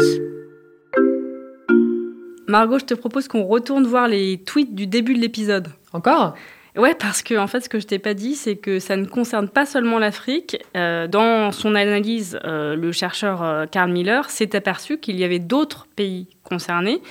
Margot, 2.47 2.79
je 2.79 2.85
te 2.85 2.95
propose 2.95 3.26
qu'on 3.26 3.45
retourne 3.45 3.87
voir 3.87 4.09
les 4.09 4.38
tweets 4.38 4.75
du 4.75 4.87
début 4.87 5.14
de 5.14 5.21
l'épisode. 5.21 5.69
Encore? 5.93 6.35
Ouais, 6.76 6.94
parce 6.94 7.22
que 7.22 7.36
en 7.36 7.46
fait, 7.46 7.60
ce 7.60 7.68
que 7.68 7.80
je 7.80 7.86
t'ai 7.86 7.98
pas 7.98 8.14
dit, 8.14 8.36
c'est 8.36 8.56
que 8.56 8.78
ça 8.78 8.96
ne 8.96 9.04
concerne 9.04 9.48
pas 9.48 9.66
seulement 9.66 9.98
l'Afrique. 9.98 10.56
Euh, 10.76 11.08
dans 11.08 11.50
son 11.50 11.74
analyse, 11.74 12.38
euh, 12.44 12.76
le 12.76 12.92
chercheur 12.92 13.42
euh, 13.42 13.66
Karl 13.66 13.90
Miller 13.90 14.30
s'est 14.30 14.54
aperçu 14.54 14.98
qu'il 14.98 15.18
y 15.18 15.24
avait 15.24 15.40
d'autres 15.40 15.88
pays 15.96 16.28
concernés, 16.44 17.02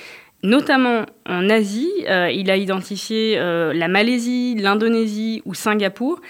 notamment 0.42 1.04
en 1.26 1.50
Asie. 1.50 1.90
il 2.08 2.50
a 2.50 2.56
identifié 2.56 3.36
la 3.36 3.88
Malaisie, 3.88 4.54
l'Indonésie 4.54 5.42
ou 5.44 5.52
Singapour. 5.52 6.20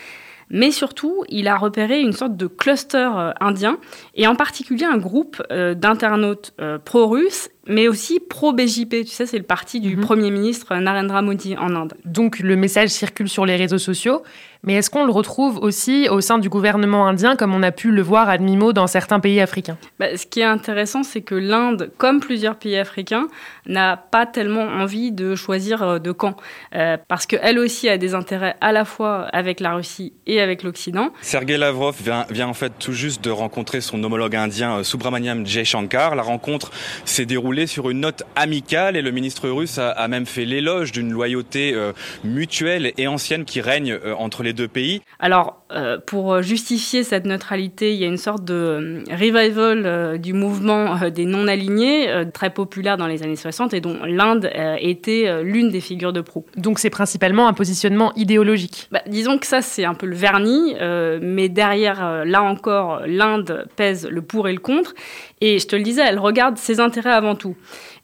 Mais 0.53 0.73
surtout, 0.73 1.23
il 1.29 1.47
a 1.47 1.57
repéré 1.57 2.01
une 2.01 2.13
sorte 2.13 2.37
de 2.37 2.49
cluster 2.49 3.09
indien, 3.39 3.79
et 4.17 4.27
en 4.27 4.35
particulier 4.35 4.85
un 4.85 4.99
groupe 4.99 5.41
d'internautes 5.49 6.55
pro-russes 6.85 7.51
mais 7.67 7.89
aussi 7.89 8.21
pro-BJP. 8.21 9.05
Tu 9.05 9.07
sais, 9.07 9.27
c'est 9.27 9.39
le 9.39 9.45
parti 9.45 9.81
du 9.81 9.97
mhm. 9.97 10.03
Premier 10.03 10.31
ministre 10.31 10.75
Narendra 10.77 11.23
Modi 11.23 11.57
en 11.57 11.75
Inde. 11.75 11.95
Donc 12.05 12.39
le 12.39 12.57
message 12.57 12.89
circule 12.89 13.29
sur 13.29 13.47
les 13.47 13.57
réseaux 13.57 13.79
sociaux, 13.79 14.23
mais 14.63 14.75
est-ce 14.75 14.91
qu'on 14.91 15.07
le 15.07 15.13
retrouve 15.13 15.57
aussi 15.57 16.09
au 16.11 16.21
sein 16.21 16.39
du 16.39 16.51
gouvernement 16.51 17.07
indien, 17.07 17.35
comme 17.35 17.55
on 17.55 17.63
a 17.63 17.73
pu 17.73 17.91
le 17.91 18.03
voir 18.03 18.29
à 18.29 18.37
demi-mot 18.37 18.75
dans 18.75 18.87
certains 18.87 19.19
pays 19.19 19.41
africains? 19.41 19.79
Bah, 19.99 20.17
Ce 20.17 20.27
qui 20.27 20.41
est 20.41 20.45
intéressant, 20.45 21.03
c'est 21.03 21.23
que 21.23 21.35
l'Inde, 21.35 21.91
comme 21.97 22.21
plusieurs 22.21 22.57
pays 22.57 22.77
africains, 22.77 23.29
n'a 23.67 23.97
pas 23.97 24.27
tellement 24.27 24.65
envie 24.65 25.13
de 25.13 25.35
choisir 25.35 25.83
euh, 25.83 25.99
de 25.99 26.13
camp, 26.13 26.37
euh, 26.75 26.99
parce 27.09 27.25
qu'elle 27.25 27.59
aussi 27.59 27.89
a 27.89 27.97
des 27.97 28.15
intérêts 28.15 28.57
à 28.61 28.73
la 28.73 28.85
fois 28.85 29.29
avec 29.33 29.61
la 29.61 29.75
Russie 29.75 30.13
et 30.27 30.43
avec 30.43 30.63
l'Occident. 30.63 31.11
Sergei 31.23 31.57
Lavrov 31.57 31.97
vient, 32.03 32.27
vient, 32.29 32.49
en 32.49 32.55
fait 32.55 32.73
tout 32.79 32.93
juste 32.93 33.25
de 33.25 33.31
rencontrer 33.31 33.81
son 33.81 34.03
homologue 34.05 34.37
indien 34.37 34.79
euh, 34.79 34.83
Subramaniam 34.83 35.47
Jaishankar. 35.47 36.15
La 36.15 36.23
rencontre 36.23 36.71
s'est 37.07 37.27
déroulée 37.27 37.50
sur 37.67 37.91
une 37.91 38.01
note 38.01 38.23
amicale 38.37 38.97
et 38.97 39.03
le 39.03 39.11
ministre 39.11 39.49
russe 39.49 39.79
a, 39.79 40.09
même 40.09 40.27
fait 40.27 40.45
l'éloge 40.45 40.93
d'une 40.93 41.11
loyauté 41.11 41.73
euh, 41.75 41.93
mutuelle 42.25 42.93
et 42.97 43.07
ancienne 43.07 43.45
qui 43.45 43.61
règne 43.61 43.93
euh, 43.93 44.15
entre 44.15 44.43
les 44.43 44.53
deux 44.53 44.69
pays. 44.69 45.03
Alors, 45.19 45.63
euh, 45.73 45.99
pour 46.05 46.43
justifier 46.43 47.03
cette 47.03 47.27
neutralité, 47.27 47.93
il 47.93 48.01
y 48.01 48.05
a 48.05 48.07
une 48.07 48.17
sorte 48.17 48.45
de 48.45 49.03
revival 49.11 50.19
du 50.19 50.33
mouvement 50.33 51.09
des 51.11 51.25
non-alignés, 51.25 52.25
très 52.33 52.51
populaire 52.51 52.97
dans 52.97 53.07
les 53.07 53.23
années 53.23 53.37
60 53.37 53.75
et 53.75 53.81
dont 53.81 53.99
l'Inde 54.05 54.51
était 54.81 55.43
l'une 55.43 55.71
des 55.71 55.81
figures 55.81 56.13
de 56.13 56.21
proue. 56.21 56.45
Donc 56.57 56.79
c'est 56.79 56.91
principalement 56.91 57.47
un 57.47 57.53
positionnement 57.53 58.13
idéologique 58.17 58.89
bah, 58.91 59.03
Disons 59.07 59.39
que 59.39 59.47
ça, 59.47 59.63
c'est 59.63 59.85
un 59.85 59.95
peu 59.95 60.07
le 60.07 60.17
vernis, 60.17 60.75
mais 61.21 61.49
derrière, 61.49 62.25
là 62.25 62.43
encore, 62.43 63.03
l'Inde 63.07 63.67
pèse 63.77 64.09
le 64.09 64.23
pour 64.23 64.49
et 64.49 64.53
le 64.53 64.61
contre. 64.61 64.95
Et 65.41 65.59
je 65.59 65.67
te 65.67 65.77
le 65.77 65.83
disais, 65.83 66.03
elle 66.07 66.19
regarde 66.19 66.59
ses 66.59 66.81
intérêts 66.81 67.13
avant 67.13 67.35
tout. 67.41 67.57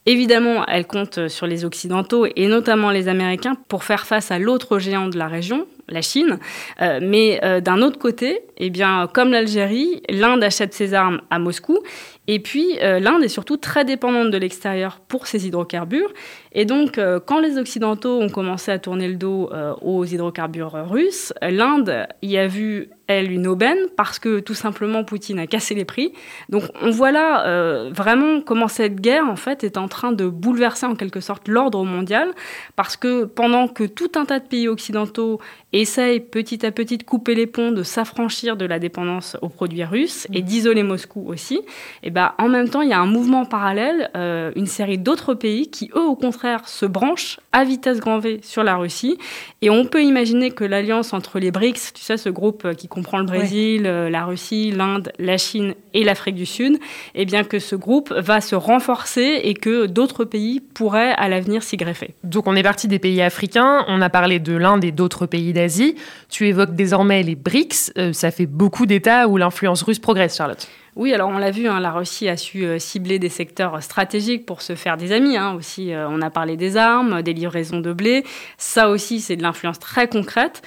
Évidemment, 0.09 0.65
elle 0.67 0.87
compte 0.87 1.27
sur 1.27 1.47
les 1.47 1.65
Occidentaux 1.65 2.25
et 2.33 2.47
notamment 2.47 2.91
les 2.91 3.09
Américains 3.09 3.55
pour 3.67 3.83
faire 3.83 4.05
face 4.05 4.31
à 4.31 4.39
l'autre 4.39 4.79
géant 4.79 5.09
de 5.09 5.17
la 5.17 5.27
région, 5.27 5.67
la 5.89 6.01
Chine. 6.01 6.39
Euh, 6.81 6.99
mais 7.01 7.39
euh, 7.43 7.61
d'un 7.61 7.81
autre 7.81 7.99
côté, 7.99 8.39
eh 8.57 8.69
bien, 8.69 9.09
comme 9.13 9.31
l'Algérie, 9.31 10.01
l'Inde 10.09 10.43
achète 10.43 10.73
ses 10.73 10.93
armes 10.93 11.21
à 11.29 11.39
Moscou. 11.39 11.79
Et 12.29 12.39
puis, 12.39 12.77
euh, 12.81 12.99
l'Inde 12.99 13.23
est 13.23 13.29
surtout 13.29 13.57
très 13.57 13.85
dépendante 13.85 14.31
de 14.31 14.37
l'extérieur 14.37 14.99
pour 15.07 15.27
ses 15.27 15.47
hydrocarbures. 15.47 16.11
Et 16.51 16.65
donc, 16.65 16.99
quand 17.27 17.39
les 17.39 17.59
Occidentaux 17.59 18.19
ont 18.19 18.29
commencé 18.29 18.71
à 18.71 18.79
tourner 18.79 19.07
le 19.07 19.15
dos 19.15 19.51
aux 19.81 20.05
hydrocarbures 20.05 20.89
russes, 20.89 21.31
l'Inde 21.43 22.07
y 22.23 22.37
a 22.37 22.47
vu 22.47 22.89
elle, 23.05 23.31
une 23.31 23.45
aubaine 23.45 23.77
parce 23.95 24.17
que 24.17 24.39
tout 24.39 24.55
simplement 24.55 25.03
Poutine 25.03 25.37
a 25.37 25.45
cassé 25.45 25.75
les 25.75 25.85
prix. 25.85 26.13
Donc 26.49 26.63
on 26.81 26.89
voit 26.89 27.11
là 27.11 27.89
vraiment 27.91 28.41
comment 28.41 28.67
cette 28.67 28.99
guerre 28.99 29.27
en 29.29 29.35
fait 29.35 29.63
est 29.63 29.77
en 29.77 29.87
train 29.87 29.96
de 30.11 30.27
bouleverser 30.27 30.85
en 30.85 30.95
quelque 30.95 31.19
sorte 31.19 31.47
l'ordre 31.47 31.83
mondial 31.83 32.31
parce 32.75 32.97
que 32.97 33.25
pendant 33.25 33.67
que 33.67 33.83
tout 33.83 34.11
un 34.15 34.25
tas 34.25 34.39
de 34.39 34.45
pays 34.45 34.67
occidentaux 34.67 35.39
essayent 35.73 36.19
petit 36.19 36.65
à 36.65 36.71
petit 36.71 36.97
de 36.97 37.03
couper 37.03 37.35
les 37.35 37.47
ponts, 37.47 37.71
de 37.71 37.83
s'affranchir 37.83 38.55
de 38.57 38.65
la 38.65 38.79
dépendance 38.79 39.37
aux 39.41 39.49
produits 39.49 39.83
russes 39.83 40.27
et 40.33 40.41
d'isoler 40.41 40.83
Moscou 40.83 41.25
aussi, 41.27 41.55
et 41.55 41.63
eh 42.03 42.09
ben 42.09 42.33
en 42.37 42.47
même 42.47 42.69
temps 42.69 42.81
il 42.81 42.89
y 42.89 42.93
a 42.93 42.99
un 42.99 43.05
mouvement 43.05 43.45
parallèle, 43.45 44.09
euh, 44.15 44.51
une 44.55 44.67
série 44.67 44.97
d'autres 44.97 45.33
pays 45.33 45.69
qui 45.69 45.89
eux 45.95 46.05
au 46.05 46.15
contraire 46.15 46.67
se 46.67 46.85
branchent 46.85 47.39
à 47.51 47.63
vitesse 47.63 47.99
grand 47.99 48.19
V 48.19 48.39
sur 48.43 48.63
la 48.63 48.75
Russie. 48.75 49.17
Et 49.61 49.69
on 49.69 49.85
peut 49.85 50.03
imaginer 50.03 50.51
que 50.51 50.63
l'alliance 50.63 51.13
entre 51.13 51.39
les 51.39 51.51
BRICS, 51.51 51.93
tu 51.93 52.03
sais 52.03 52.17
ce 52.17 52.29
groupe 52.29 52.75
qui 52.75 52.87
comprend 52.87 53.17
le 53.17 53.25
Brésil, 53.25 53.85
euh, 53.85 54.09
la 54.09 54.25
Russie, 54.25 54.71
l'Inde, 54.71 55.11
la 55.17 55.37
Chine 55.37 55.73
et 55.93 56.03
l'Afrique 56.03 56.35
du 56.35 56.45
Sud, 56.45 56.75
et 57.15 57.21
eh 57.21 57.25
bien 57.25 57.43
que 57.43 57.59
ce 57.59 57.75
groupe 57.75 58.11
va 58.11 58.41
se 58.41 58.55
renforcer 58.55 59.41
et 59.43 59.55
que 59.55 59.86
d'autres 59.87 60.25
pays 60.25 60.59
pourraient 60.59 61.13
à 61.13 61.29
l'avenir 61.29 61.63
s'y 61.63 61.77
greffer. 61.77 62.13
Donc 62.23 62.47
on 62.47 62.55
est 62.55 62.63
parti 62.63 62.87
des 62.87 62.99
pays 62.99 63.21
africains, 63.21 63.85
on 63.87 64.01
a 64.01 64.09
parlé 64.09 64.39
de 64.39 64.55
l'Inde 64.55 64.83
et 64.83 64.91
d'autres 64.91 65.25
pays 65.25 65.53
d'Asie. 65.53 65.95
Tu 66.29 66.47
évoques 66.47 66.75
désormais 66.75 67.23
les 67.23 67.35
BRICS, 67.35 67.93
euh, 67.97 68.13
ça 68.13 68.31
fait 68.31 68.45
beaucoup 68.45 68.85
d'États 68.85 69.27
où 69.27 69.37
l'influence 69.37 69.81
russe 69.81 69.99
progresse, 69.99 70.37
Charlotte. 70.37 70.67
Oui, 70.97 71.13
alors 71.13 71.29
on 71.29 71.37
l'a 71.37 71.51
vu, 71.51 71.67
hein, 71.67 71.79
la 71.79 71.91
Russie 71.91 72.27
a 72.27 72.37
su 72.37 72.65
euh, 72.65 72.79
cibler 72.79 73.19
des 73.19 73.29
secteurs 73.29 73.83
stratégiques 73.83 74.47
pour 74.47 74.63
se 74.63 74.73
faire 74.73 74.97
des 74.97 75.11
amis. 75.11 75.37
Hein, 75.37 75.53
aussi, 75.53 75.93
euh, 75.93 76.09
on 76.09 76.23
a 76.23 76.31
parlé 76.31 76.57
des 76.57 76.75
armes, 76.75 77.21
des 77.21 77.33
livraisons 77.33 77.81
de 77.81 77.93
blé. 77.93 78.23
Ça 78.57 78.89
aussi, 78.89 79.19
c'est 79.21 79.35
de 79.35 79.43
l'influence 79.43 79.77
très 79.77 80.07
concrète. 80.07 80.63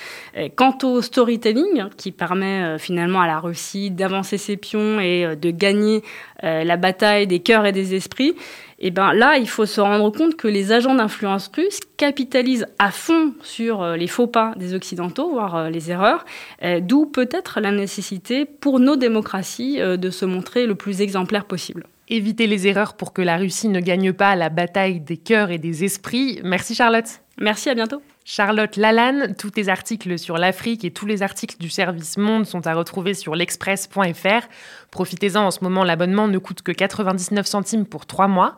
quant 0.55 0.79
au 0.85 1.03
storytelling, 1.03 1.81
hein, 1.81 1.91
qui 1.97 2.13
permet 2.13 2.63
euh, 2.63 2.79
finalement 2.79 3.21
à 3.21 3.27
la 3.27 3.41
Russie 3.41 3.91
d'avancer 3.91 4.39
ses 4.39 4.57
pions 4.57 5.01
et 5.01 5.35
de 5.35 5.51
gagner 5.51 6.05
la 6.43 6.79
bataille 6.79 7.27
des 7.27 7.41
cœurs 7.41 7.67
et 7.67 7.73
des 7.73 7.95
esprits, 7.95 8.35
et 8.83 8.87
eh 8.87 8.90
ben 8.90 9.12
là, 9.12 9.37
il 9.37 9.47
faut 9.47 9.66
se 9.66 9.79
rendre 9.79 10.11
compte 10.11 10.37
que 10.37 10.49
les 10.49 10.73
agents 10.73 10.95
d'influence 10.95 11.51
russes 11.55 11.81
capitalisent 11.99 12.66
à 12.79 12.90
fond 12.90 13.35
sur 13.43 13.83
euh, 13.83 13.95
les 13.95 14.07
faux 14.07 14.27
pas 14.27 14.55
des 14.57 14.73
Occidentaux, 14.73 15.33
voire 15.33 15.55
euh, 15.55 15.69
les 15.69 15.90
erreurs, 15.90 16.25
euh, 16.62 16.81
d'où 16.81 17.05
peut-être 17.05 17.61
la 17.61 17.73
nécessité 17.73 18.47
pour 18.47 18.81
nos 18.81 18.97
démocraties 18.97 19.81
de 19.81 20.11
se 20.11 20.25
montrer 20.25 20.64
le 20.64 20.77
plus 20.77 21.03
exemplaire 21.03 21.45
possible. 21.45 21.85
éviter 22.09 22.47
les 22.47 22.66
erreurs 22.66 22.95
pour 22.95 23.12
que 23.12 23.21
la 23.21 23.37
Russie 23.37 23.69
ne 23.69 23.81
gagne 23.81 24.14
pas 24.14 24.35
la 24.35 24.49
bataille 24.49 25.01
des 25.01 25.19
cœurs 25.19 25.51
et 25.51 25.59
des 25.59 25.85
esprits. 25.85 26.40
Merci 26.43 26.75
Charlotte. 26.75 27.21
Merci, 27.38 27.69
à 27.69 27.75
bientôt. 27.75 28.01
Charlotte 28.33 28.77
Lalanne, 28.77 29.35
tous 29.37 29.51
tes 29.51 29.69
articles 29.69 30.16
sur 30.16 30.38
l'Afrique 30.38 30.85
et 30.85 30.93
tous 30.93 31.05
les 31.05 31.25
articles 31.25 31.57
du 31.59 31.69
service 31.69 32.16
Monde 32.16 32.47
sont 32.47 32.64
à 32.69 32.75
retrouver 32.75 33.12
sur 33.12 33.35
l'express.fr. 33.35 34.47
Profitez-en, 34.93 35.47
en 35.47 35.51
ce 35.51 35.64
moment 35.64 35.83
l'abonnement 35.83 36.29
ne 36.29 36.38
coûte 36.38 36.62
que 36.62 36.71
99 36.71 37.45
centimes 37.45 37.87
pour 37.87 38.07
trois 38.07 38.29
mois. 38.29 38.57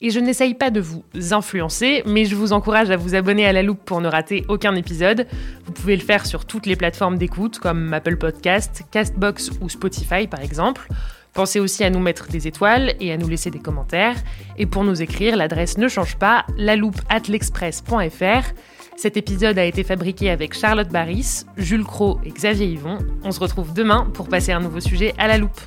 Et 0.00 0.08
je 0.08 0.20
n'essaye 0.20 0.54
pas 0.54 0.70
de 0.70 0.80
vous 0.80 1.04
influencer, 1.32 2.02
mais 2.06 2.24
je 2.24 2.34
vous 2.34 2.54
encourage 2.54 2.90
à 2.90 2.96
vous 2.96 3.14
abonner 3.14 3.44
à 3.44 3.52
la 3.52 3.62
loupe 3.62 3.84
pour 3.84 4.00
ne 4.00 4.08
rater 4.08 4.46
aucun 4.48 4.74
épisode. 4.74 5.26
Vous 5.66 5.72
pouvez 5.72 5.96
le 5.96 6.02
faire 6.02 6.24
sur 6.24 6.46
toutes 6.46 6.64
les 6.64 6.76
plateformes 6.76 7.18
d'écoute 7.18 7.58
comme 7.58 7.92
Apple 7.92 8.16
Podcast, 8.16 8.84
Castbox 8.90 9.50
ou 9.60 9.68
Spotify 9.68 10.28
par 10.28 10.40
exemple. 10.40 10.88
Pensez 11.34 11.60
aussi 11.60 11.84
à 11.84 11.90
nous 11.90 12.00
mettre 12.00 12.28
des 12.28 12.48
étoiles 12.48 12.94
et 13.00 13.12
à 13.12 13.18
nous 13.18 13.28
laisser 13.28 13.50
des 13.50 13.60
commentaires. 13.60 14.16
Et 14.56 14.64
pour 14.64 14.82
nous 14.82 15.02
écrire, 15.02 15.36
l'adresse 15.36 15.76
ne 15.76 15.88
change 15.88 16.16
pas, 16.16 16.46
la 16.56 16.74
loupe 16.74 17.02
at 17.10 17.28
l'express.fr. 17.28 18.54
Cet 19.02 19.16
épisode 19.16 19.58
a 19.58 19.64
été 19.64 19.82
fabriqué 19.82 20.28
avec 20.28 20.52
Charlotte 20.52 20.90
Baris, 20.90 21.46
Jules 21.56 21.84
Cro 21.84 22.20
et 22.22 22.30
Xavier 22.30 22.66
Yvon. 22.66 22.98
On 23.24 23.32
se 23.32 23.40
retrouve 23.40 23.72
demain 23.72 24.10
pour 24.12 24.28
passer 24.28 24.52
un 24.52 24.60
nouveau 24.60 24.80
sujet 24.80 25.14
à 25.16 25.26
la 25.26 25.38
loupe. 25.38 25.58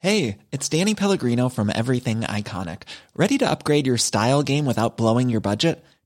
Hey, 0.00 0.36
it's 0.52 0.68
Danny 0.68 0.94
Pellegrino 0.94 1.48
from 1.48 1.70
Everything 1.70 2.20
Iconic. 2.24 2.82
Ready 3.16 3.38
to 3.38 3.50
upgrade 3.50 3.86
your 3.86 3.96
style 3.96 4.42
game 4.42 4.66
without 4.66 4.98
blowing 4.98 5.30
your 5.30 5.40
budget? 5.40 5.82